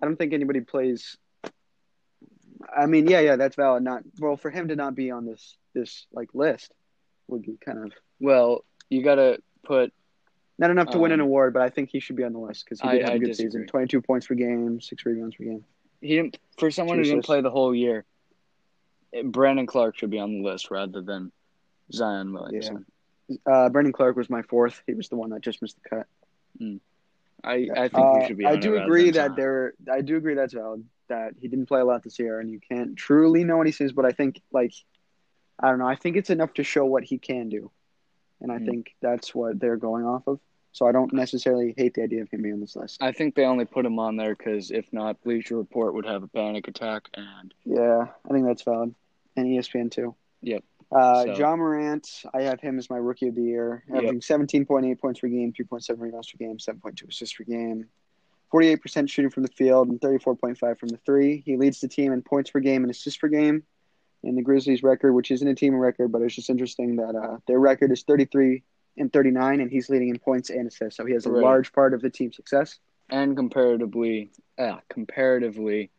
I 0.00 0.04
don't 0.06 0.16
think 0.16 0.32
anybody 0.34 0.60
plays. 0.60 1.16
I 2.74 2.86
mean, 2.86 3.06
yeah, 3.08 3.20
yeah, 3.20 3.36
that's 3.36 3.56
valid. 3.56 3.82
Not 3.82 4.02
well 4.18 4.36
for 4.36 4.50
him 4.50 4.68
to 4.68 4.76
not 4.76 4.94
be 4.94 5.10
on 5.10 5.24
this 5.26 5.56
this 5.74 6.06
like 6.12 6.34
list 6.34 6.72
would 7.28 7.42
be 7.42 7.56
kind 7.64 7.78
of 7.84 7.92
Well, 8.20 8.64
you 8.90 9.02
got 9.02 9.14
to 9.16 9.38
put 9.64 9.92
not 10.58 10.70
enough 10.70 10.90
to 10.90 10.98
win 10.98 11.10
an 11.12 11.20
Um, 11.20 11.26
award, 11.26 11.52
but 11.54 11.62
I 11.62 11.70
think 11.70 11.90
he 11.90 11.98
should 12.00 12.16
be 12.16 12.22
on 12.24 12.32
the 12.32 12.38
list 12.38 12.64
because 12.64 12.80
he 12.80 12.88
I- 12.88 12.92
did 12.96 13.02
have 13.02 13.12
I 13.12 13.14
a 13.14 13.18
good 13.18 13.26
disagree. 13.28 13.50
season. 13.50 13.66
Twenty 13.66 13.86
two 13.86 14.02
points 14.02 14.26
per 14.26 14.34
game, 14.34 14.80
six 14.80 15.04
rebounds 15.06 15.36
per 15.36 15.44
game. 15.44 15.64
he 16.00 16.16
didn't 16.16 16.38
for 16.58 16.70
someone 16.70 16.98
who 16.98 17.04
didn't 17.04 17.24
play 17.24 17.40
the 17.40 17.50
whole 17.50 17.74
year. 17.74 18.04
Brandon 19.24 19.66
Clarke 19.66 19.96
should 19.96 20.10
be 20.10 20.18
on 20.18 20.32
the 20.42 20.42
list 20.48 20.70
rather 20.70 21.00
than 21.00 21.32
Zion 21.92 22.32
Williamson. 22.32 22.84
Uh, 23.50 23.68
Brandon 23.70 23.92
Clarke 23.92 24.16
was 24.16 24.28
my 24.28 24.42
fourth. 24.42 24.82
He 24.86 24.94
was 24.94 25.08
the 25.08 25.16
one 25.16 25.30
that 25.30 25.40
just 25.40 25.62
missed 25.62 25.78
the 25.82 25.88
cut. 25.88 26.06
I, 27.42 27.68
I 27.74 27.88
think 27.88 27.94
Uh, 27.94 28.20
he 28.20 28.26
should 28.26 28.38
be. 28.38 28.46
I 28.46 28.56
do 28.56 28.76
agree 28.76 29.10
that 29.10 29.36
there. 29.36 29.74
I 29.92 30.00
do 30.00 30.16
agree 30.16 30.34
that's 30.34 30.54
valid. 30.54 30.84
That 31.08 31.34
he 31.38 31.48
didn't 31.48 31.66
play 31.66 31.80
a 31.80 31.84
lot 31.84 32.02
this 32.02 32.18
year, 32.18 32.40
and 32.40 32.50
you 32.50 32.60
can't 32.60 32.96
truly 32.96 33.44
know 33.44 33.56
what 33.58 33.66
he 33.66 33.72
sees. 33.72 33.92
But 33.92 34.06
I 34.06 34.12
think, 34.12 34.40
like, 34.52 34.72
I 35.60 35.68
don't 35.68 35.78
know. 35.78 35.86
I 35.86 35.96
think 35.96 36.16
it's 36.16 36.30
enough 36.30 36.54
to 36.54 36.64
show 36.64 36.84
what 36.86 37.04
he 37.04 37.18
can 37.18 37.48
do, 37.50 37.70
and 38.40 38.50
I 38.50 38.58
Hmm. 38.58 38.64
think 38.66 38.94
that's 39.02 39.34
what 39.34 39.60
they're 39.60 39.76
going 39.76 40.06
off 40.06 40.26
of. 40.26 40.40
So 40.72 40.86
I 40.88 40.92
don't 40.92 41.12
necessarily 41.12 41.72
hate 41.76 41.94
the 41.94 42.02
idea 42.02 42.22
of 42.22 42.30
him 42.30 42.42
being 42.42 42.54
on 42.54 42.60
this 42.60 42.74
list. 42.74 43.00
I 43.02 43.12
think 43.12 43.34
they 43.36 43.44
only 43.44 43.64
put 43.64 43.86
him 43.86 43.98
on 44.00 44.16
there 44.16 44.34
because 44.34 44.70
if 44.72 44.92
not, 44.92 45.22
Bleacher 45.22 45.56
Report 45.56 45.94
would 45.94 46.06
have 46.06 46.22
a 46.24 46.26
panic 46.28 46.66
attack, 46.66 47.08
and 47.14 47.54
Yeah, 47.64 48.08
I 48.28 48.32
think 48.32 48.46
that's 48.46 48.62
valid, 48.62 48.94
and 49.36 49.46
ESPN 49.46 49.90
too. 49.90 50.14
Yep. 50.42 50.64
Uh, 50.94 51.24
So- 51.24 51.34
Ja 51.34 51.56
Morant, 51.56 52.22
I 52.32 52.42
have 52.42 52.60
him 52.60 52.78
as 52.78 52.88
my 52.88 52.96
rookie 52.96 53.28
of 53.28 53.34
the 53.34 53.42
year, 53.42 53.82
Yep. 53.92 54.22
17.8 54.22 55.00
points 55.00 55.20
per 55.20 55.28
game, 55.28 55.52
3.7 55.52 55.98
rebounds 56.00 56.30
per 56.30 56.38
game, 56.38 56.58
7.2 56.58 57.08
assists 57.08 57.36
per 57.36 57.44
game, 57.44 57.88
48% 58.52 59.10
shooting 59.10 59.30
from 59.30 59.42
the 59.42 59.52
field, 59.52 59.88
and 59.88 60.00
34.5 60.00 60.78
from 60.78 60.88
the 60.90 60.96
three. 60.98 61.38
He 61.44 61.56
leads 61.56 61.80
the 61.80 61.88
team 61.88 62.12
in 62.12 62.22
points 62.22 62.50
per 62.50 62.60
game 62.60 62.84
and 62.84 62.90
assists 62.90 63.18
per 63.18 63.28
game. 63.28 63.64
In 64.22 64.36
the 64.36 64.42
Grizzlies' 64.42 64.82
record, 64.82 65.12
which 65.12 65.30
isn't 65.30 65.46
a 65.48 65.54
team 65.54 65.74
record, 65.74 66.10
but 66.12 66.22
it's 66.22 66.34
just 66.34 66.48
interesting 66.48 66.96
that 66.96 67.14
uh, 67.14 67.38
their 67.46 67.58
record 67.58 67.90
is 67.92 68.04
33 68.04 68.62
and 68.96 69.12
39, 69.12 69.60
and 69.60 69.70
he's 69.70 69.90
leading 69.90 70.08
in 70.08 70.18
points 70.18 70.48
and 70.48 70.66
assists. 70.68 70.96
So 70.96 71.04
he 71.04 71.12
has 71.12 71.26
a 71.26 71.30
Right. 71.30 71.42
large 71.42 71.72
part 71.72 71.92
of 71.92 72.00
the 72.00 72.08
team's 72.10 72.36
success. 72.36 72.78
and 73.10 73.36
comparatively, 73.36 74.30
uh, 74.56 74.78
comparatively 74.88 75.90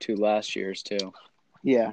to 0.00 0.16
last 0.16 0.56
year's 0.56 0.82
too, 0.82 1.12
Yeah. 1.62 1.92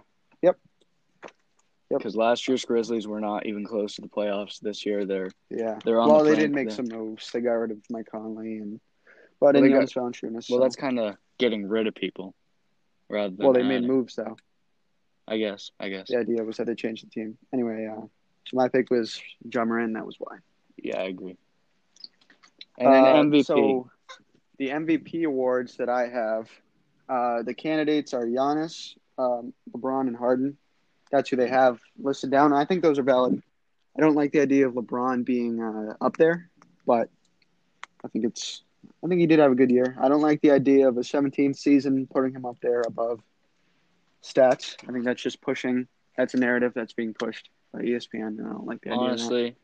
Yep. 1.92 2.00
because 2.00 2.16
last 2.16 2.48
year's 2.48 2.66
Grizzlies 2.66 3.06
were 3.08 3.20
not 3.22 3.46
even 3.46 3.64
close 3.64 3.96
to 3.96 4.02
the 4.02 4.08
playoffs. 4.08 4.60
This 4.60 4.86
year, 4.86 5.06
they're 5.06 5.30
Yeah. 5.50 5.78
They're 5.86 6.00
on 6.02 6.10
well, 6.10 6.24
the 6.24 6.32
they 6.32 6.36
did 6.38 6.52
make 6.52 6.72
some 6.72 6.88
moves. 6.88 7.32
They 7.32 7.42
got 7.42 7.52
rid 7.54 7.72
of 7.72 7.78
Mike 7.92 8.08
Conley 8.12 8.58
and 8.58 8.80
but 9.40 9.54
Well, 9.54 9.62
they 9.64 9.70
got- 9.70 9.84
Valanciunas. 9.90 10.32
well. 10.34 10.42
so- 10.42 10.60
That's 10.60 10.76
kind 10.76 10.98
of 11.00 11.18
getting 11.38 11.68
rid 11.68 11.86
of 11.88 11.94
people, 11.94 12.34
rather 13.10 13.36
than 13.36 13.46
well, 13.46 13.54
they 13.54 13.62
made 13.64 13.84
moves 13.84 14.16
though. 14.16 14.36
I 15.28 15.38
guess. 15.38 15.72
I 15.80 15.90
guess. 15.90 16.08
The 16.08 16.18
idea 16.18 16.44
was 16.44 16.58
that 16.58 16.66
they 16.68 16.76
changed 16.76 17.06
the 17.06 17.10
team. 17.10 17.38
Anyway, 17.54 17.86
uh, 17.86 18.06
my 18.54 18.68
pick 18.70 18.90
was 18.90 19.22
John 19.50 19.68
Moran. 19.68 19.94
That 19.94 20.06
was 20.06 20.16
why. 20.20 20.38
Yeah, 20.78 21.00
I 21.00 21.06
agree. 21.06 21.38
And 22.78 22.92
then 22.94 23.04
Uh, 23.04 23.16
MVP. 23.24 23.44
So 23.46 23.90
the 24.58 24.70
MVP 24.70 25.24
awards 25.26 25.78
that 25.78 25.90
I 25.90 26.08
have, 26.08 26.50
uh, 27.10 27.44
the 27.44 27.54
candidates 27.54 28.14
are 28.14 28.26
Giannis, 28.26 28.98
um, 29.18 29.54
LeBron, 29.72 30.08
and 30.08 30.16
Harden. 30.16 30.58
That's 31.16 31.30
who 31.30 31.38
they 31.38 31.48
have 31.48 31.80
listed 31.98 32.30
down. 32.30 32.52
I 32.52 32.66
think 32.66 32.84
those 32.84 33.00
are 33.00 33.04
valid. 33.04 33.42
I 33.98 34.02
don't 34.02 34.16
like 34.16 34.34
the 34.34 34.42
idea 34.42 34.68
of 34.68 34.74
LeBron 34.74 35.24
being 35.24 35.62
uh, 35.62 35.96
up 36.02 36.18
there, 36.18 36.50
but 36.86 37.10
I 38.04 38.10
think 38.10 38.26
it's. 38.26 38.64
I 39.02 39.08
think 39.08 39.22
he 39.22 39.28
did 39.28 39.40
have 39.40 39.52
a 39.52 39.56
good 39.56 39.72
year. 39.72 39.96
I 40.00 40.10
don't 40.10 40.22
like 40.22 40.42
the 40.42 40.52
idea 40.52 40.90
of 40.90 40.98
a 40.98 41.02
17th 41.02 41.56
season 41.56 42.06
putting 42.06 42.36
him 42.36 42.46
up 42.46 42.58
there 42.62 42.82
above 42.86 43.22
stats. 44.22 44.76
I 44.88 44.92
think 44.92 45.06
that's 45.06 45.22
just 45.22 45.42
pushing. 45.42 45.88
That's 46.18 46.34
a 46.34 46.38
narrative 46.38 46.74
that's 46.76 46.92
being 46.92 47.14
pushed 47.14 47.50
by 47.74 47.80
ESPN. 47.80 48.28
And 48.28 48.42
I 48.42 48.50
don't 48.52 48.68
like 48.68 48.82
the 48.82 48.90
idea. 48.90 49.00
of 49.00 49.00
that. 49.00 49.10
Honestly, 49.10 49.56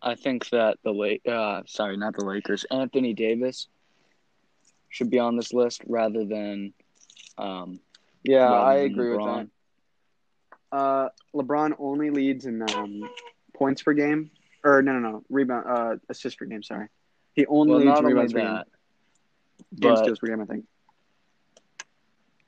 I 0.00 0.14
think 0.14 0.48
that 0.50 0.78
the 0.84 0.92
late, 0.92 1.26
uh, 1.26 1.62
sorry, 1.66 1.96
not 1.96 2.14
the 2.14 2.24
Lakers. 2.24 2.64
Anthony 2.70 3.14
Davis 3.14 3.66
should 4.90 5.10
be 5.10 5.18
on 5.18 5.36
this 5.36 5.52
list 5.52 5.82
rather 5.88 6.24
than. 6.24 6.72
Um, 7.36 7.80
Yeah, 8.22 8.44
rather 8.44 8.70
I 8.70 8.76
than 8.82 8.92
agree 8.92 9.10
with 9.16 9.26
that. 9.26 9.48
Uh, 10.72 11.10
LeBron 11.34 11.74
only 11.78 12.10
leads 12.10 12.46
in 12.46 12.62
um, 12.74 13.02
points 13.54 13.82
per 13.82 13.92
game, 13.92 14.30
or 14.64 14.80
no, 14.82 14.94
no, 14.94 15.10
no, 15.10 15.24
rebound, 15.28 15.66
uh, 15.68 15.96
assist 16.08 16.38
per 16.38 16.46
game. 16.46 16.62
Sorry, 16.62 16.88
he 17.34 17.44
only 17.46 17.72
Well, 17.74 17.80
leads 17.84 17.98
only 17.98 18.12
rebounds 18.14 18.32
per 18.32 18.38
game, 18.38 18.46
game 18.48 18.56
per 20.18 20.26
game. 20.26 20.40
I 20.40 20.44
think. 20.46 20.64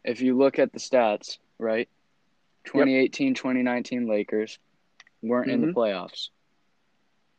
if 0.04 0.20
you 0.20 0.36
look 0.36 0.58
at 0.58 0.72
the 0.72 0.78
stats, 0.78 1.38
right? 1.58 1.88
2018 2.64 3.34
2019 3.34 4.06
Lakers 4.08 4.58
weren't 5.22 5.50
in 5.50 5.60
the 5.60 5.66
Mhm. 5.68 5.74
playoffs. 5.74 6.30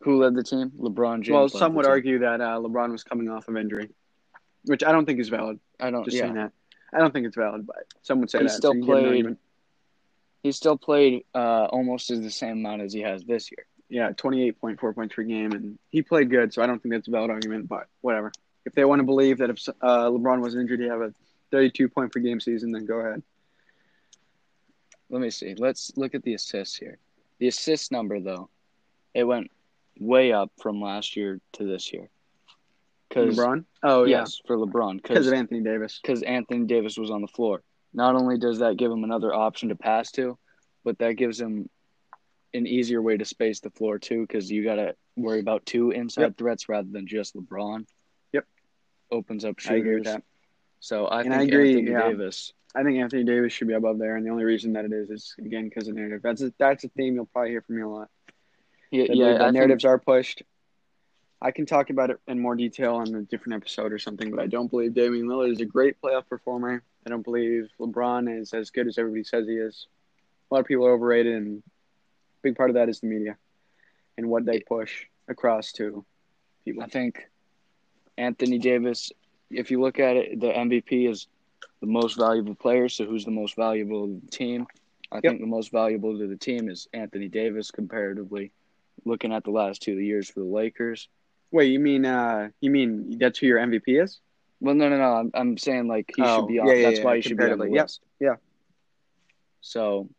Who 0.01 0.17
led 0.21 0.35
the 0.35 0.43
team? 0.43 0.71
LeBron 0.77 1.21
James. 1.21 1.33
well, 1.33 1.49
some 1.49 1.73
would 1.75 1.83
team. 1.85 1.91
argue 1.91 2.19
that 2.19 2.41
uh, 2.41 2.59
LeBron 2.59 2.91
was 2.91 3.03
coming 3.03 3.27
off 3.29 3.47
of 3.47 3.57
injury, 3.57 3.89
which 4.65 4.83
I 4.83 4.91
don't 4.91 5.05
think 5.05 5.19
is 5.19 5.29
valid. 5.29 5.59
I 5.79 5.89
don't. 5.89 6.03
Just 6.05 6.17
yeah. 6.17 6.23
saying 6.23 6.35
that. 6.35 6.51
I 6.93 6.99
don't 6.99 7.11
think 7.11 7.25
it's 7.25 7.35
valid, 7.35 7.65
but 7.65 7.85
some 8.03 8.19
would 8.19 8.29
say 8.29 8.37
He 8.39 8.43
that. 8.45 8.51
still 8.51 8.71
so 8.73 8.77
you 8.77 8.85
can 8.85 8.93
get 8.93 9.03
an 9.03 9.09
played-. 9.23 9.37
He 10.45 10.51
still 10.51 10.77
played 10.77 11.25
uh, 11.33 11.65
almost 11.71 12.11
as 12.11 12.21
the 12.21 12.29
same 12.29 12.59
amount 12.63 12.83
as 12.83 12.93
he 12.93 13.01
has 13.01 13.23
this 13.23 13.49
year. 13.49 13.65
Yeah, 13.89 14.11
twenty-eight 14.11 14.61
point 14.61 14.79
four 14.79 14.93
points 14.93 15.15
per 15.15 15.23
game, 15.23 15.53
and 15.53 15.79
he 15.89 16.03
played 16.03 16.29
good. 16.29 16.53
So 16.53 16.61
I 16.61 16.67
don't 16.67 16.79
think 16.83 16.93
that's 16.93 17.07
a 17.07 17.11
valid 17.11 17.31
argument, 17.31 17.67
but 17.67 17.87
whatever. 18.01 18.31
If 18.63 18.75
they 18.75 18.85
want 18.85 18.99
to 18.99 19.05
believe 19.05 19.39
that 19.39 19.49
if 19.49 19.67
uh, 19.81 20.11
LeBron 20.11 20.41
was 20.41 20.55
injured, 20.55 20.81
he'd 20.81 20.89
have 20.89 21.01
a 21.01 21.15
thirty-two 21.49 21.89
point 21.89 22.11
per 22.11 22.19
game 22.19 22.39
season, 22.39 22.71
then 22.71 22.85
go 22.85 22.97
ahead. 22.97 23.23
Let 25.09 25.19
me 25.19 25.31
see. 25.31 25.55
Let's 25.55 25.91
look 25.95 26.13
at 26.13 26.21
the 26.21 26.35
assists 26.35 26.77
here. 26.77 26.99
The 27.39 27.47
assist 27.47 27.91
number, 27.91 28.19
though, 28.19 28.47
it 29.15 29.23
went 29.23 29.49
way 29.99 30.31
up 30.31 30.51
from 30.61 30.79
last 30.79 31.15
year 31.15 31.41
to 31.53 31.63
this 31.63 31.91
year. 31.91 32.07
Because 33.09 33.35
LeBron. 33.35 33.65
Oh 33.81 34.03
yeah, 34.03 34.19
yes, 34.19 34.39
for 34.45 34.57
LeBron, 34.57 35.01
because 35.01 35.25
of 35.25 35.33
Anthony 35.33 35.61
Davis. 35.61 35.97
Because 36.03 36.21
Anthony 36.21 36.67
Davis 36.67 36.99
was 36.99 37.09
on 37.09 37.21
the 37.21 37.27
floor. 37.27 37.63
Not 37.95 38.15
only 38.15 38.37
does 38.37 38.59
that 38.59 38.77
give 38.77 38.91
him 38.91 39.03
another 39.03 39.33
option 39.33 39.69
to 39.69 39.75
pass 39.75 40.11
to, 40.11 40.37
but 40.83 40.99
that 40.99 41.13
gives 41.13 41.39
him 41.39 41.69
an 42.53 42.67
easier 42.67 43.01
way 43.01 43.17
to 43.17 43.25
space 43.25 43.59
the 43.61 43.69
floor 43.71 43.97
too, 43.99 44.21
because 44.27 44.51
you 44.51 44.63
got 44.63 44.75
to 44.75 44.95
worry 45.15 45.39
about 45.39 45.65
two 45.65 45.91
inside 45.91 46.21
Yep. 46.23 46.37
threats 46.37 46.69
rather 46.69 46.87
than 46.91 47.07
just 47.07 47.35
LeBron. 47.35 47.85
Yep. 48.33 48.45
Opens 49.11 49.45
up 49.45 49.55
I 49.59 49.61
shooters. 49.61 50.03
that. 50.05 50.23
So 50.79 51.05
I 51.07 51.21
And 51.21 51.29
think 51.31 51.41
I 51.41 51.43
agree, 51.45 51.69
Anthony 51.71 51.91
yeah. 51.91 52.09
Davis. 52.09 52.53
I 52.75 52.83
think 52.83 52.97
Anthony 52.99 53.23
Davis 53.23 53.53
should 53.53 53.67
be 53.69 53.73
above 53.73 53.97
there, 53.97 54.17
and 54.17 54.25
the 54.25 54.29
only 54.29 54.43
reason 54.43 54.73
that 54.73 54.83
it 54.85 54.91
is 54.91 55.09
is 55.09 55.35
again 55.39 55.69
because 55.69 55.87
of 55.87 55.95
narrative. 55.95 56.21
That's 56.21 56.41
a, 56.41 56.53
that's 56.57 56.83
a 56.83 56.89
theme 56.89 57.15
you'll 57.15 57.25
probably 57.27 57.51
hear 57.51 57.61
from 57.61 57.77
me 57.77 57.81
a 57.83 57.87
lot. 57.87 58.09
Yeah, 58.91 59.03
I 59.03 59.07
yeah. 59.13 59.25
that 59.33 59.41
I 59.41 59.45
think- 59.45 59.53
narratives 59.55 59.85
are 59.85 59.97
pushed. 59.97 60.43
I 61.41 61.51
can 61.51 61.65
talk 61.65 61.89
about 61.89 62.09
it 62.09 62.17
in 62.27 62.39
more 62.39 62.55
detail 62.55 62.95
on 62.95 63.13
a 63.15 63.21
different 63.21 63.55
episode 63.61 63.91
or 63.93 63.99
something, 63.99 64.31
but 64.31 64.39
I 64.39 64.47
don't 64.47 64.69
believe 64.69 64.93
Damian 64.93 65.27
Lillard 65.27 65.51
is 65.51 65.61
a 65.61 65.65
great 65.65 65.99
playoff 66.01 66.27
performer. 66.27 66.81
I 67.05 67.09
don't 67.09 67.23
believe 67.23 67.69
LeBron 67.79 68.41
is 68.41 68.53
as 68.53 68.71
good 68.71 68.87
as 68.87 68.97
everybody 68.97 69.23
says 69.23 69.47
he 69.47 69.53
is. 69.53 69.87
A 70.49 70.53
lot 70.53 70.61
of 70.61 70.65
people 70.65 70.85
are 70.85 70.93
overrated, 70.93 71.35
and 71.35 71.59
a 71.59 72.41
big 72.41 72.55
part 72.55 72.69
of 72.69 72.75
that 72.75 72.89
is 72.89 72.99
the 72.99 73.07
media 73.07 73.37
and 74.17 74.27
what 74.27 74.45
they 74.45 74.59
push 74.59 75.05
across 75.27 75.71
to 75.73 76.03
people. 76.63 76.83
I 76.83 76.87
think 76.87 77.27
Anthony 78.17 78.57
Davis, 78.57 79.11
if 79.51 79.69
you 79.69 79.81
look 79.81 79.99
at 79.99 80.15
it, 80.15 80.39
the 80.39 80.47
MVP 80.47 81.09
is 81.09 81.27
the 81.81 81.87
most 81.87 82.17
valuable 82.17 82.55
player. 82.55 82.89
So 82.89 83.05
who's 83.05 83.25
the 83.25 83.31
most 83.31 83.55
valuable 83.55 84.07
to 84.07 84.21
the 84.23 84.31
team? 84.31 84.65
I 85.11 85.19
think 85.19 85.39
the 85.39 85.47
most 85.47 85.71
valuable 85.71 86.17
to 86.17 86.27
the 86.27 86.35
team 86.35 86.69
is 86.69 86.87
Anthony 86.93 87.27
Davis 87.27 87.71
comparatively. 87.71 88.51
Looking 89.03 89.33
at 89.33 89.43
the 89.43 89.51
last 89.51 89.81
two 89.81 89.99
years 89.99 90.29
for 90.29 90.39
the 90.39 90.45
Lakers. 90.45 91.07
Wait, 91.51 91.67
you 91.71 91.79
mean 91.79 92.05
uh, 92.05 92.49
you 92.59 92.71
mean 92.71 93.17
that's 93.19 93.37
who 93.37 93.45
your 93.45 93.59
MVP 93.59 94.01
is? 94.01 94.19
Well, 94.61 94.75
no, 94.75 94.89
no, 94.89 94.97
no. 94.97 95.13
I'm, 95.15 95.31
I'm 95.33 95.57
saying 95.57 95.87
like 95.87 96.11
he 96.15 96.21
Oh, 96.21 96.39
should 96.41 96.47
be 96.47 96.59
on. 96.59 96.67
yeah, 96.67 96.73
yeah, 96.73 96.87
that's 96.89 96.99
yeah, 96.99 97.05
why 97.05 97.15
he 97.17 97.21
should 97.21 97.37
be 97.37 97.43
on 97.43 97.57
the 97.59 97.65
list. 97.65 98.01
yeah. 98.19 98.35
So, 99.61 100.09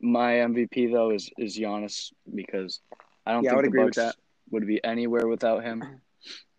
my 0.00 0.32
MVP 0.34 0.90
though 0.92 1.10
is 1.10 1.30
is 1.38 1.58
Giannis 1.58 2.12
because 2.34 2.80
I 3.26 3.32
don't 3.32 3.46
I 3.46 3.50
think 3.50 3.74
would 3.74 3.94
the 3.94 4.00
Bucks 4.02 4.16
would 4.50 4.66
be 4.66 4.82
anywhere 4.82 5.26
without 5.26 5.62
him. 5.62 5.82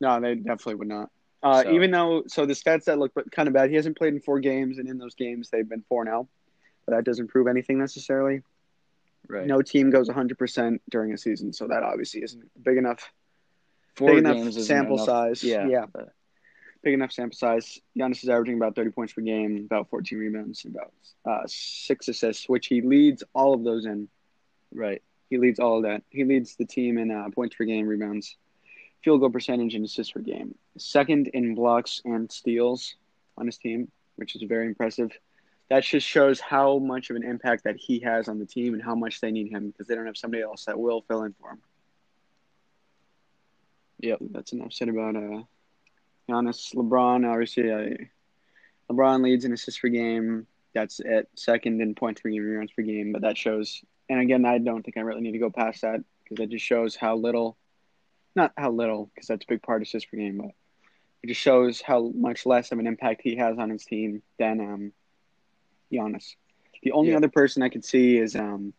No, 0.02 0.20
they 0.20 0.36
definitely 0.36 0.76
would 0.76 0.90
not. 0.90 1.10
Uh, 1.42 1.64
So- 1.64 1.72
Even 1.72 1.90
though, 1.92 2.24
so 2.28 2.46
the 2.46 2.52
stats 2.52 2.84
that 2.86 3.00
look 3.00 3.14
kind 3.32 3.48
of 3.48 3.54
bad, 3.54 3.70
he 3.70 3.78
hasn't 3.78 3.98
played 3.98 4.14
in 4.14 4.20
four 4.20 4.42
games, 4.42 4.78
and 4.78 4.90
in 4.90 4.98
those 4.98 5.16
games 5.16 5.50
they've 5.50 5.68
been 5.70 5.84
four 5.88 6.04
now. 6.04 6.28
but 6.86 6.94
that 6.96 7.06
doesn't 7.06 7.30
prove 7.30 7.48
anything 7.48 7.78
necessarily. 7.80 8.42
Right. 9.30 9.48
No 9.48 9.62
team 9.62 9.90
goes 9.90 10.10
100% 10.10 10.80
during 10.90 11.14
a 11.14 11.18
season, 11.18 11.54
so 11.54 11.68
that 11.70 11.82
obviously 11.84 12.24
isn't 12.24 12.44
big 12.62 12.76
enough 12.78 13.10
Four 13.96 14.10
big 14.10 14.18
enough 14.26 14.52
sample 14.54 14.96
enough. 14.96 15.06
size. 15.06 15.42
Yeah. 15.46 15.66
yeah, 15.68 15.86
but- 15.94 16.12
big 16.84 16.94
enough 16.94 17.12
sample 17.12 17.36
size. 17.36 17.80
Giannis 17.98 18.24
is 18.24 18.30
averaging 18.30 18.58
about 18.58 18.76
30 18.76 18.92
points 18.92 19.14
per 19.14 19.22
game, 19.22 19.66
about 19.66 19.90
14 19.90 20.20
rebounds, 20.20 20.66
and 20.66 20.76
about 20.76 20.92
uh, 21.26 21.44
six 21.48 22.08
assists, 22.10 22.48
which 22.48 22.68
he 22.68 22.82
leads 22.82 23.24
all 23.34 23.54
of 23.54 23.64
those 23.64 23.86
in. 23.86 24.08
right. 24.74 25.02
He 25.30 25.40
leads 25.40 25.60
all 25.60 25.78
of 25.78 25.84
that. 25.84 26.04
He 26.10 26.26
leads 26.26 26.58
the 26.58 26.66
team 26.66 27.00
in 27.00 27.10
uh, 27.10 27.30
points 27.34 27.56
per 27.56 27.64
game, 27.64 27.88
rebounds, 27.88 28.38
field 29.04 29.22
goal 29.22 29.32
percentage, 29.32 29.74
and 29.74 29.84
assists 29.84 30.12
per 30.12 30.20
game. 30.20 30.54
Second 30.78 31.28
in 31.34 31.56
blocks 31.56 32.02
and 32.06 32.32
steals 32.32 32.96
on 33.38 33.48
his 33.48 33.58
team, 33.58 33.90
which 34.18 34.36
is 34.36 34.44
very 34.44 34.68
impressive. 34.68 35.12
That 35.70 35.84
just 35.84 36.06
shows 36.06 36.40
how 36.40 36.78
much 36.78 37.10
of 37.10 37.16
an 37.16 37.24
impact 37.24 37.64
that 37.64 37.78
he 37.78 38.00
has 38.02 38.28
on 38.28 38.38
the 38.38 38.46
team 38.46 38.74
and 38.74 38.84
how 38.84 38.94
much 38.94 39.22
they 39.22 39.32
need 39.32 39.50
him 39.52 39.72
because 39.72 39.88
they 39.88 39.96
don't 39.96 40.06
have 40.06 40.18
somebody 40.18 40.44
else 40.44 40.66
that 40.66 40.78
will 40.78 41.02
fill 41.08 41.24
in 41.24 41.34
for 41.42 41.52
him. 41.52 41.62
Yep. 44.00 44.20
That's 44.32 44.52
enough 44.52 44.74
said 44.74 44.90
about 44.90 45.16
uh, 45.16 45.44
Giannis. 46.30 46.74
LeBron, 46.76 47.30
obviously, 47.30 47.72
uh, 47.72 47.90
LeBron 48.92 49.24
leads 49.24 49.46
in 49.46 49.54
assists 49.54 49.80
per 49.80 49.90
game. 49.90 50.48
That's 50.74 51.00
it. 51.00 51.30
Second 51.36 51.82
in 51.82 51.96
points 51.96 52.22
per 52.22 52.30
game, 52.30 52.44
rebounds 52.44 52.72
per 52.72 52.82
game. 52.82 53.12
But 53.12 53.22
that 53.22 53.38
shows, 53.38 53.84
and 54.10 54.20
again, 54.20 54.46
I 54.46 54.58
don't 54.58 54.84
think 54.84 54.98
I 54.98 55.02
really 55.02 55.22
need 55.22 55.34
to 55.34 55.40
go 55.40 55.50
past 55.50 55.82
that 55.82 56.02
because 56.24 56.38
that 56.38 56.50
just 56.50 56.66
shows 56.66 56.96
how 56.96 57.16
little, 57.16 57.58
not 58.36 58.54
how 58.58 58.72
little, 58.72 59.12
because 59.14 59.28
that's 59.28 59.44
a 59.46 59.48
big 59.48 59.62
part 59.62 59.82
of 59.82 59.88
assists 59.88 60.10
per 60.10 60.18
game, 60.18 60.38
but 60.38 60.52
it 61.22 61.28
just 61.28 61.42
shows 61.42 61.82
how 61.82 62.12
much 62.16 62.46
less 62.46 62.72
of 62.72 62.80
an 62.80 62.88
impact 62.88 63.22
he 63.24 63.36
has 63.36 63.58
on 63.58 63.70
his 63.70 63.86
team 63.86 64.22
than 64.40 64.60
um, 64.60 64.92
Giannis. 65.92 66.36
The 66.82 66.92
only 66.92 67.12
Yeah. 67.12 67.18
other 67.18 67.30
person 67.30 67.64
I 67.64 67.70
could 67.70 67.86
see 67.86 68.18
is 68.18 68.36
um, 68.36 68.74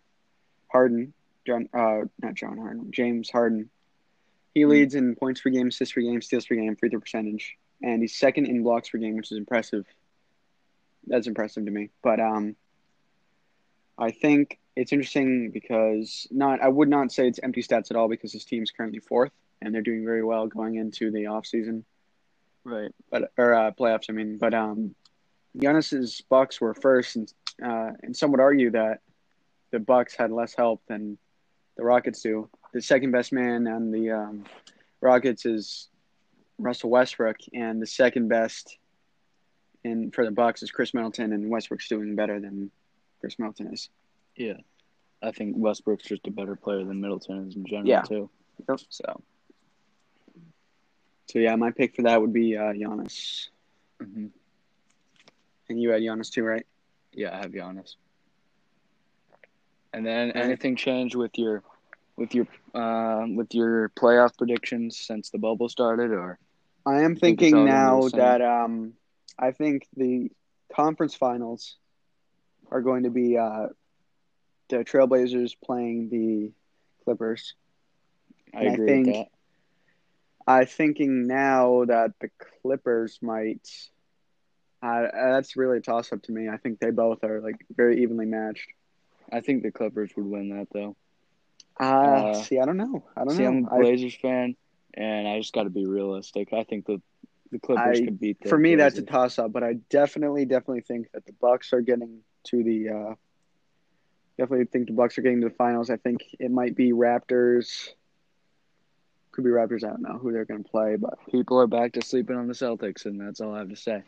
Harden, 0.70 1.14
John, 1.46 1.68
uh, 1.72 2.02
not 2.20 2.34
John 2.34 2.58
Harden, 2.58 2.90
James 2.90 3.30
Harden. 3.30 3.70
He 4.54 4.64
leads 4.66 4.94
in 4.94 5.16
points 5.16 5.40
per 5.40 5.50
game, 5.50 5.68
assists 5.68 5.94
per 5.94 6.00
game, 6.00 6.22
steals 6.22 6.46
per 6.46 6.54
game, 6.54 6.76
free 6.76 6.88
throw 6.88 7.00
percentage, 7.00 7.56
and 7.82 8.00
he's 8.02 8.16
second 8.16 8.46
in 8.46 8.62
blocks 8.62 8.88
per 8.88 8.98
game, 8.98 9.16
which 9.16 9.32
is 9.32 9.38
impressive. 9.38 9.84
That's 11.06 11.26
impressive 11.26 11.64
to 11.64 11.70
me. 11.70 11.90
But 12.02 12.20
um, 12.20 12.54
I 13.98 14.10
think 14.12 14.58
it's 14.76 14.92
interesting 14.92 15.50
because 15.50 16.26
not 16.30 16.60
I 16.62 16.68
would 16.68 16.88
not 16.88 17.12
say 17.12 17.28
it's 17.28 17.40
empty 17.42 17.62
stats 17.62 17.90
at 17.90 17.96
all 17.96 18.08
because 18.08 18.32
his 18.32 18.44
team's 18.44 18.70
currently 18.70 19.00
fourth 19.00 19.32
and 19.60 19.74
they're 19.74 19.82
doing 19.82 20.04
very 20.04 20.22
well 20.22 20.46
going 20.46 20.76
into 20.76 21.10
the 21.10 21.26
off 21.26 21.46
season 21.46 21.84
Right. 22.64 22.90
but 23.10 23.32
or 23.36 23.54
uh, 23.54 23.70
playoffs. 23.72 24.06
I 24.08 24.12
mean, 24.12 24.38
but 24.38 24.54
um, 24.54 24.94
Giannis's 25.56 26.22
Bucks 26.28 26.60
were 26.60 26.74
first, 26.74 27.16
and 27.16 27.32
uh, 27.62 27.90
and 28.02 28.16
some 28.16 28.30
would 28.30 28.40
argue 28.40 28.70
that 28.70 29.00
the 29.70 29.78
Bucks 29.78 30.14
had 30.16 30.30
less 30.30 30.54
help 30.54 30.80
than 30.88 31.18
the 31.76 31.84
Rockets 31.84 32.20
do. 32.22 32.48
The 32.72 32.82
second 32.82 33.10
best 33.12 33.32
man 33.32 33.66
on 33.66 33.90
the 33.90 34.10
um, 34.10 34.44
Rockets 35.00 35.46
is 35.46 35.88
Russell 36.58 36.90
Westbrook, 36.90 37.36
and 37.52 37.80
the 37.80 37.86
second 37.86 38.28
best 38.28 38.78
in 39.82 40.10
for 40.10 40.24
the 40.24 40.30
Bucks 40.30 40.62
is 40.62 40.70
Khris 40.70 40.94
Middleton, 40.94 41.32
and 41.32 41.50
Westbrook's 41.50 41.88
doing 41.88 42.14
better 42.16 42.40
than 42.40 42.70
Khris 43.20 43.38
Middleton 43.38 43.72
is. 43.72 43.88
Yeah. 44.36 44.58
I 45.22 45.30
think 45.30 45.56
Westbrook's 45.56 46.04
just 46.04 46.26
a 46.26 46.30
better 46.30 46.54
player 46.56 46.84
than 46.84 47.00
Middleton 47.00 47.48
is 47.48 47.56
in 47.56 47.64
general 47.66 47.88
Yeah. 47.88 48.02
too. 48.02 48.30
Yep. 48.68 48.80
So. 48.88 49.22
So 51.26 51.38
yeah, 51.38 51.56
my 51.56 51.70
pick 51.70 51.96
for 51.96 52.02
that 52.02 52.20
would 52.20 52.32
be 52.32 52.56
uh, 52.56 52.72
Giannis, 52.72 53.48
hmm 54.00 54.26
and 55.70 55.80
you 55.80 55.90
had 55.90 56.02
Giannis 56.02 56.30
too, 56.30 56.44
right? 56.44 56.66
Yeah, 57.12 57.34
I 57.34 57.38
have 57.38 57.50
Giannis. 57.52 57.96
And 59.94 60.04
then 60.04 60.32
anything 60.32 60.74
change 60.74 61.14
with 61.14 61.38
your, 61.38 61.62
with 62.16 62.34
your, 62.34 62.46
uh, 62.74 63.26
with 63.28 63.54
your 63.54 63.90
playoff 63.90 64.36
predictions 64.36 64.98
since 64.98 65.30
the 65.30 65.38
bubble 65.38 65.68
started, 65.68 66.10
or 66.10 66.38
I 66.84 67.02
am 67.02 67.14
thinking 67.14 67.54
all 67.54 67.64
now 67.64 68.08
that 68.08 68.42
um, 68.42 68.94
I 69.38 69.52
think 69.52 69.86
the 69.96 70.30
conference 70.74 71.14
finals 71.14 71.76
are 72.70 72.80
going 72.80 73.04
to 73.04 73.10
be 73.10 73.38
uh, 73.38 73.68
the 74.68 74.78
Trailblazers 74.78 75.54
playing 75.64 76.08
the 76.10 76.50
Clippers. 77.04 77.54
I 78.52 78.58
I 78.58 78.62
agree 78.72 78.86
think- 78.86 79.06
with 79.06 79.16
that. 79.16 79.28
I'm 80.46 80.66
thinking 80.66 81.26
now 81.26 81.84
that 81.86 82.12
the 82.20 82.28
Clippers 82.62 83.18
might. 83.22 83.66
Uh, 84.82 85.06
that's 85.14 85.56
really 85.56 85.78
a 85.78 85.80
toss 85.80 86.12
up 86.12 86.22
to 86.24 86.32
me. 86.32 86.50
I 86.50 86.58
think 86.58 86.80
they 86.80 86.90
both 86.90 87.24
are 87.24 87.40
like 87.40 87.64
very 87.74 88.02
evenly 88.02 88.26
matched. 88.26 88.68
I 89.32 89.40
think 89.40 89.62
the 89.62 89.70
Clippers 89.70 90.10
would 90.16 90.26
win 90.26 90.50
that 90.50 90.68
though. 90.72 90.96
Uh, 91.78 91.84
Uh, 91.84 92.34
see, 92.34 92.58
I 92.58 92.64
don't 92.66 92.76
know. 92.76 93.04
I 93.16 93.24
don't 93.24 93.34
See, 93.34 93.44
I'm 93.44 93.62
know. 93.62 93.68
a 93.70 93.74
I, 93.74 93.78
Blazers 93.78 94.14
fan, 94.14 94.56
and 94.94 95.26
I 95.26 95.38
just 95.40 95.52
got 95.52 95.64
to 95.64 95.70
be 95.70 95.86
realistic. 95.86 96.52
I 96.52 96.64
think 96.64 96.86
the 96.86 97.00
the 97.50 97.58
Clippers 97.58 98.00
I- 98.00 98.04
could 98.04 98.18
beat 98.20 98.40
the 98.40 98.48
for 98.48 98.58
me, 98.58 98.74
that's 98.76 98.98
a 98.98 99.02
toss 99.02 99.38
up. 99.38 99.52
But 99.52 99.62
I 99.64 99.74
definitely, 99.90 100.44
definitely 100.44 100.82
think 100.82 101.10
that 101.12 101.24
the 101.26 101.32
Bucks 101.32 101.72
are 101.72 101.80
getting 101.80 102.20
to 102.44 102.62
the. 102.62 102.88
Uh, 102.90 103.14
definitely 104.38 104.66
think 104.66 104.86
the 104.88 104.92
Bucks 104.94 105.18
are 105.18 105.22
getting 105.22 105.40
to 105.42 105.48
the 105.48 105.54
finals. 105.54 105.90
I 105.90 105.96
think 105.96 106.24
it 106.38 106.50
might 106.50 106.74
be 106.76 106.92
Raptors. 106.92 107.90
Could 109.32 109.44
be 109.44 109.50
Raptors. 109.50 109.84
I 109.84 109.88
don't 109.88 110.02
know 110.02 110.18
who 110.18 110.30
they're 110.32 110.44
going 110.44 110.62
to 110.62 110.70
play, 110.70 110.94
but 110.96 111.18
people 111.30 111.58
are 111.58 111.66
back 111.66 111.92
to 111.94 112.02
sleeping 112.02 112.36
on 112.36 112.46
the 112.46 112.54
Celtics, 112.54 113.04
and 113.04 113.20
that's 113.20 113.40
all 113.40 113.54
I 113.54 113.58
have 113.58 113.70
to 113.70 113.76
say. 113.76 114.02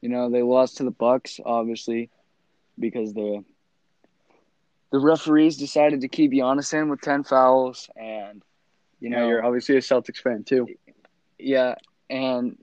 You 0.00 0.08
know, 0.10 0.30
they 0.30 0.42
lost 0.42 0.76
to 0.76 0.84
the 0.84 0.90
Bucks, 0.92 1.40
obviously, 1.44 2.10
because 2.78 3.14
the 3.14 3.44
the 4.94 5.00
referees 5.00 5.56
decided 5.56 6.02
to 6.02 6.08
keep 6.08 6.30
Giannis 6.30 6.72
in 6.72 6.88
with 6.88 7.00
ten 7.00 7.24
fouls, 7.24 7.90
and 7.96 8.44
you 9.00 9.10
know, 9.10 9.26
you're 9.26 9.44
obviously 9.44 9.74
a 9.74 9.80
Celtics 9.80 10.18
fan 10.18 10.44
too. 10.44 10.68
yeah, 11.36 11.74
and 12.08 12.56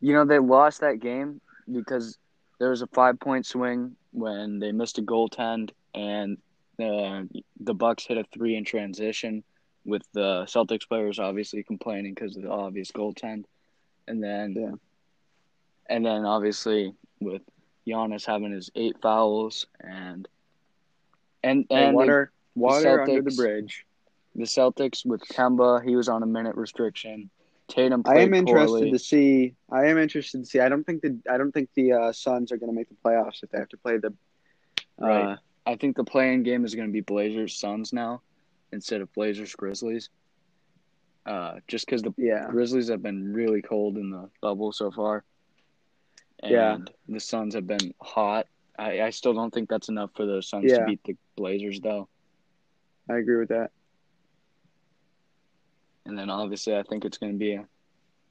you 0.00 0.14
know 0.14 0.24
they 0.24 0.40
lost 0.40 0.80
that 0.80 0.98
game 0.98 1.40
because 1.70 2.18
there 2.58 2.70
was 2.70 2.82
a 2.82 2.88
five 2.88 3.20
point 3.20 3.46
swing 3.46 3.94
when 4.10 4.58
they 4.58 4.72
missed 4.72 4.98
a 4.98 5.02
goaltend, 5.02 5.70
and 5.94 6.38
the 6.76 7.28
the 7.60 7.72
Bucks 7.74 8.04
hit 8.04 8.18
a 8.18 8.24
three 8.34 8.56
in 8.56 8.64
transition, 8.64 9.44
with 9.84 10.02
the 10.12 10.46
Celtics 10.46 10.88
players 10.88 11.20
obviously 11.20 11.62
complaining 11.62 12.14
because 12.14 12.36
of 12.36 12.42
the 12.42 12.50
obvious 12.50 12.90
goaltend, 12.90 13.44
and 14.08 14.20
then 14.20 14.54
Yeah. 14.58 14.72
and 15.88 16.04
then 16.04 16.24
obviously 16.24 16.94
with 17.20 17.42
Giannis 17.86 18.26
having 18.26 18.50
his 18.50 18.72
eight 18.74 18.96
fouls 19.00 19.68
and 19.78 20.26
and 21.44 21.66
and 21.70 21.94
water, 21.94 22.32
water 22.54 23.02
under 23.02 23.22
the 23.22 23.30
bridge. 23.36 23.86
the 24.34 24.44
Celtics 24.44 25.04
with 25.06 25.20
Kemba, 25.28 25.84
he 25.84 25.94
was 25.96 26.08
on 26.08 26.22
a 26.22 26.26
minute 26.26 26.56
restriction. 26.56 27.30
Tatum 27.68 28.02
I 28.04 28.18
am 28.18 28.34
interested 28.34 28.66
poorly. 28.68 28.90
to 28.90 28.98
see. 28.98 29.54
I 29.70 29.86
am 29.86 29.96
interested 29.98 30.38
to 30.40 30.44
see. 30.46 30.60
I 30.60 30.68
don't 30.68 30.84
think 30.84 31.02
the 31.02 31.18
I 31.30 31.38
don't 31.38 31.52
think 31.52 31.70
the 31.74 31.92
uh, 31.92 32.12
Suns 32.12 32.52
are 32.52 32.56
going 32.58 32.70
to 32.70 32.76
make 32.76 32.88
the 32.88 32.96
playoffs 33.04 33.42
if 33.42 33.50
they 33.50 33.58
have 33.58 33.68
to 33.70 33.76
play 33.78 33.96
the. 33.98 34.08
Uh, 34.08 35.06
Right. 35.06 35.38
I 35.66 35.76
think 35.76 35.96
the 35.96 36.04
play-in 36.04 36.42
game 36.42 36.64
is 36.66 36.74
going 36.74 36.88
to 36.88 36.92
be 36.92 37.00
Blazers 37.00 37.58
Suns 37.58 37.92
now 37.92 38.20
instead 38.70 39.00
of 39.00 39.10
Blazers 39.14 39.54
Grizzlies. 39.54 40.10
Uh, 41.24 41.54
just 41.68 41.86
because 41.86 42.02
the 42.02 42.12
Yeah. 42.18 42.46
Grizzlies 42.50 42.88
have 42.90 43.02
been 43.02 43.32
really 43.32 43.62
cold 43.62 43.96
in 43.96 44.10
the 44.10 44.28
bubble 44.42 44.72
so 44.72 44.90
far, 44.90 45.24
and 46.42 46.52
Yeah. 46.52 46.78
the 47.08 47.18
Suns 47.18 47.54
have 47.54 47.66
been 47.66 47.94
hot. 48.02 48.46
I, 48.78 49.02
I 49.02 49.10
still 49.10 49.34
don't 49.34 49.52
think 49.52 49.68
that's 49.68 49.88
enough 49.88 50.10
for 50.14 50.26
the 50.26 50.42
Suns 50.42 50.70
Yeah. 50.70 50.78
to 50.78 50.84
beat 50.86 51.04
the 51.04 51.16
Blazers 51.36 51.80
though. 51.80 52.08
I 53.08 53.16
agree 53.18 53.36
with 53.36 53.50
that. 53.50 53.70
And 56.06 56.18
then 56.18 56.30
obviously 56.30 56.76
I 56.76 56.82
think 56.82 57.04
it's 57.04 57.18
going 57.18 57.32
to 57.32 57.38
be 57.38 57.54
a, 57.54 57.66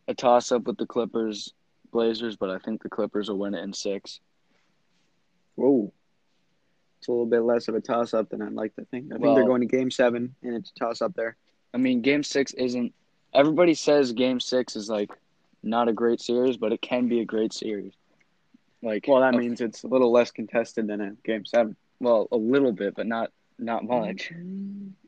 a 0.08 0.14
toss 0.14 0.52
up 0.52 0.64
with 0.64 0.78
the 0.78 0.86
Clippers 0.86 1.54
Blazers, 1.92 2.36
but 2.36 2.50
I 2.50 2.58
think 2.60 2.82
the 2.84 2.90
Clippers 2.90 3.30
will 3.30 3.38
win 3.38 3.54
it 3.54 3.64
in 3.64 3.72
six. 3.74 4.20
Whoa. 5.56 5.94
It's 7.00 7.08
a 7.08 7.12
little 7.12 7.26
bit 7.26 7.42
less 7.42 7.68
of 7.68 7.76
a 7.76 7.82
toss 7.82 8.14
up 8.14 8.30
than 8.30 8.42
I'd 8.42 8.54
like 8.54 8.76
to 8.76 8.86
think. 8.86 9.12
I 9.14 9.18
think 9.18 9.36
they're 9.36 9.46
going 9.46 9.62
to 9.62 9.68
game 9.68 9.92
seven, 9.92 10.34
and 10.42 10.56
it's 10.56 10.72
a 10.76 10.80
toss 10.80 11.02
up 11.02 11.14
there. 11.16 11.36
I 11.74 11.78
mean, 11.78 12.02
Game 12.02 12.24
Six 12.24 12.54
isn't. 12.54 12.94
Everybody 13.34 13.74
says 13.74 14.14
Game 14.14 14.40
Six 14.40 14.76
is 14.76 14.90
like 14.90 15.12
not 15.64 15.90
a 15.90 15.94
great 15.94 16.22
series, 16.22 16.56
but 16.56 16.72
it 16.72 16.82
can 16.82 17.08
be 17.10 17.20
a 17.20 17.26
great 17.26 17.52
series. 17.52 17.94
Like, 18.84 19.06
Well, 19.08 19.22
that 19.22 19.34
a- 19.34 19.38
means 19.38 19.62
it's 19.62 19.84
a 19.84 19.88
little 19.88 20.12
less 20.12 20.30
contested 20.32 20.88
than 20.88 21.02
a 21.02 21.12
game 21.24 21.46
seven. 21.46 21.76
well, 22.00 22.28
a 22.32 22.38
little 22.38 22.72
bit, 22.74 22.94
but 22.96 23.08
not 23.08 23.32
not 23.58 23.84
much. 23.86 24.32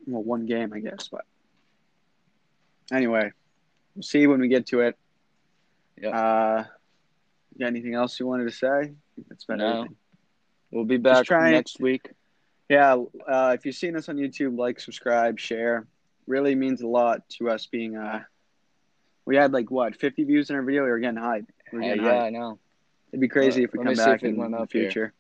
Well, 0.08 0.24
one 0.24 0.46
game, 0.46 0.72
I 0.74 0.80
guess. 0.80 1.10
But 1.12 1.26
anyway, 2.92 3.32
we'll 3.96 4.04
see 4.04 4.28
when 4.28 4.40
we 4.40 4.48
get 4.48 4.68
to 4.68 4.82
it. 4.82 4.98
Yep. 6.02 6.14
Uh, 6.14 6.64
you 7.54 7.60
got 7.60 7.68
anything 7.68 7.96
else 7.96 8.20
you 8.20 8.28
wanted 8.28 8.46
to 8.46 8.52
say? 8.52 8.94
That's 9.30 9.48
No. 9.50 9.54
everything. 9.56 9.96
We'll 10.72 10.86
be 10.86 10.98
back 10.98 11.30
next 11.30 11.80
week. 11.80 12.12
Yeah, 12.70 13.04
uh, 13.28 13.56
if 13.58 13.66
you've 13.66 13.76
seen 13.76 13.96
us 13.96 14.10
on 14.10 14.18
YouTube, 14.18 14.58
like, 14.58 14.80
subscribe, 14.80 15.40
share. 15.40 15.88
Really 16.28 16.56
means 16.56 16.82
a 16.82 16.88
lot 16.88 17.28
to 17.38 17.50
us 17.50 17.68
being. 17.68 17.96
Uh, 17.96 18.24
we 19.26 19.36
had 19.36 19.54
like 19.54 19.70
what 19.72 19.96
50 19.96 20.24
views 20.24 20.50
in 20.50 20.56
our 20.56 20.64
video. 20.64 20.84
We 20.84 20.90
were 20.90 21.00
getting 21.00 21.20
high. 21.20 21.44
We 21.72 21.80
were 21.80 21.84
Uh, 21.84 21.88
getting 21.88 22.04
yeah. 22.06 22.24
I 22.24 22.30
know. 22.32 22.60
It'd 23.16 23.22
be 23.22 23.30
crazy 23.30 23.62
Uh, 23.62 23.64
if 23.64 23.72
we 23.72 23.78
come 23.82 23.94
back 23.96 24.24
in 24.24 24.36
the 24.36 24.58
here. 24.58 24.68
future. 24.68 25.14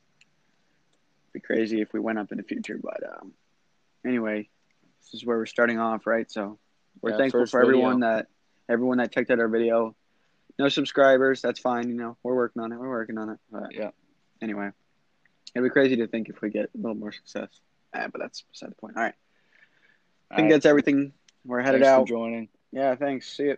be 1.32 1.40
crazy 1.40 1.80
if 1.80 1.94
we 1.94 2.00
went 2.02 2.20
up 2.20 2.30
in 2.34 2.38
the 2.38 2.44
future. 2.44 2.78
But 2.78 3.02
um, 3.10 3.32
anyway, 4.06 4.50
this 5.02 5.14
is 5.14 5.26
where 5.26 5.38
we're 5.38 5.46
starting 5.46 5.80
off, 5.80 6.06
right? 6.06 6.30
So 6.30 6.60
we're 7.02 7.12
Yeah, 7.12 7.18
thankful 7.18 7.46
for 7.46 7.62
everyone 7.62 8.02
video. 8.02 8.16
that 8.18 8.28
everyone 8.68 8.98
that 8.98 9.14
checked 9.14 9.32
out 9.32 9.40
our 9.40 9.48
video. 9.48 9.96
No 10.60 10.68
subscribers, 10.68 11.42
that's 11.42 11.60
fine. 11.62 11.88
You 11.88 11.96
know, 11.96 12.18
we're 12.22 12.36
working 12.36 12.62
on 12.62 12.74
it. 12.74 12.78
We're 12.80 12.90
working 12.90 13.18
on 13.18 13.30
it. 13.30 13.40
But 13.50 13.74
Yeah. 13.74 13.92
Anyway, 14.42 14.72
it'd 15.54 15.64
be 15.64 15.70
crazy 15.70 15.96
to 15.98 16.08
think 16.08 16.28
if 16.28 16.42
we 16.42 16.50
get 16.50 16.66
a 16.74 16.78
little 16.78 16.96
more 16.96 17.14
success. 17.14 17.48
Uh, 17.94 18.10
but 18.10 18.20
that's 18.20 18.42
beside 18.42 18.72
the 18.72 18.76
point. 18.76 18.98
All 18.98 19.04
right. 19.04 19.16
I 20.32 20.36
think 20.36 20.38
All 20.38 20.44
right. 20.44 20.52
that's 20.56 20.66
everything. 20.66 21.14
We're 21.46 21.62
headed 21.62 21.80
Thanks 21.82 21.92
out. 21.92 22.02
for 22.02 22.08
joining. 22.10 22.50
Yeah, 22.74 22.96
thanks. 22.96 23.32
See 23.32 23.44
you. 23.46 23.58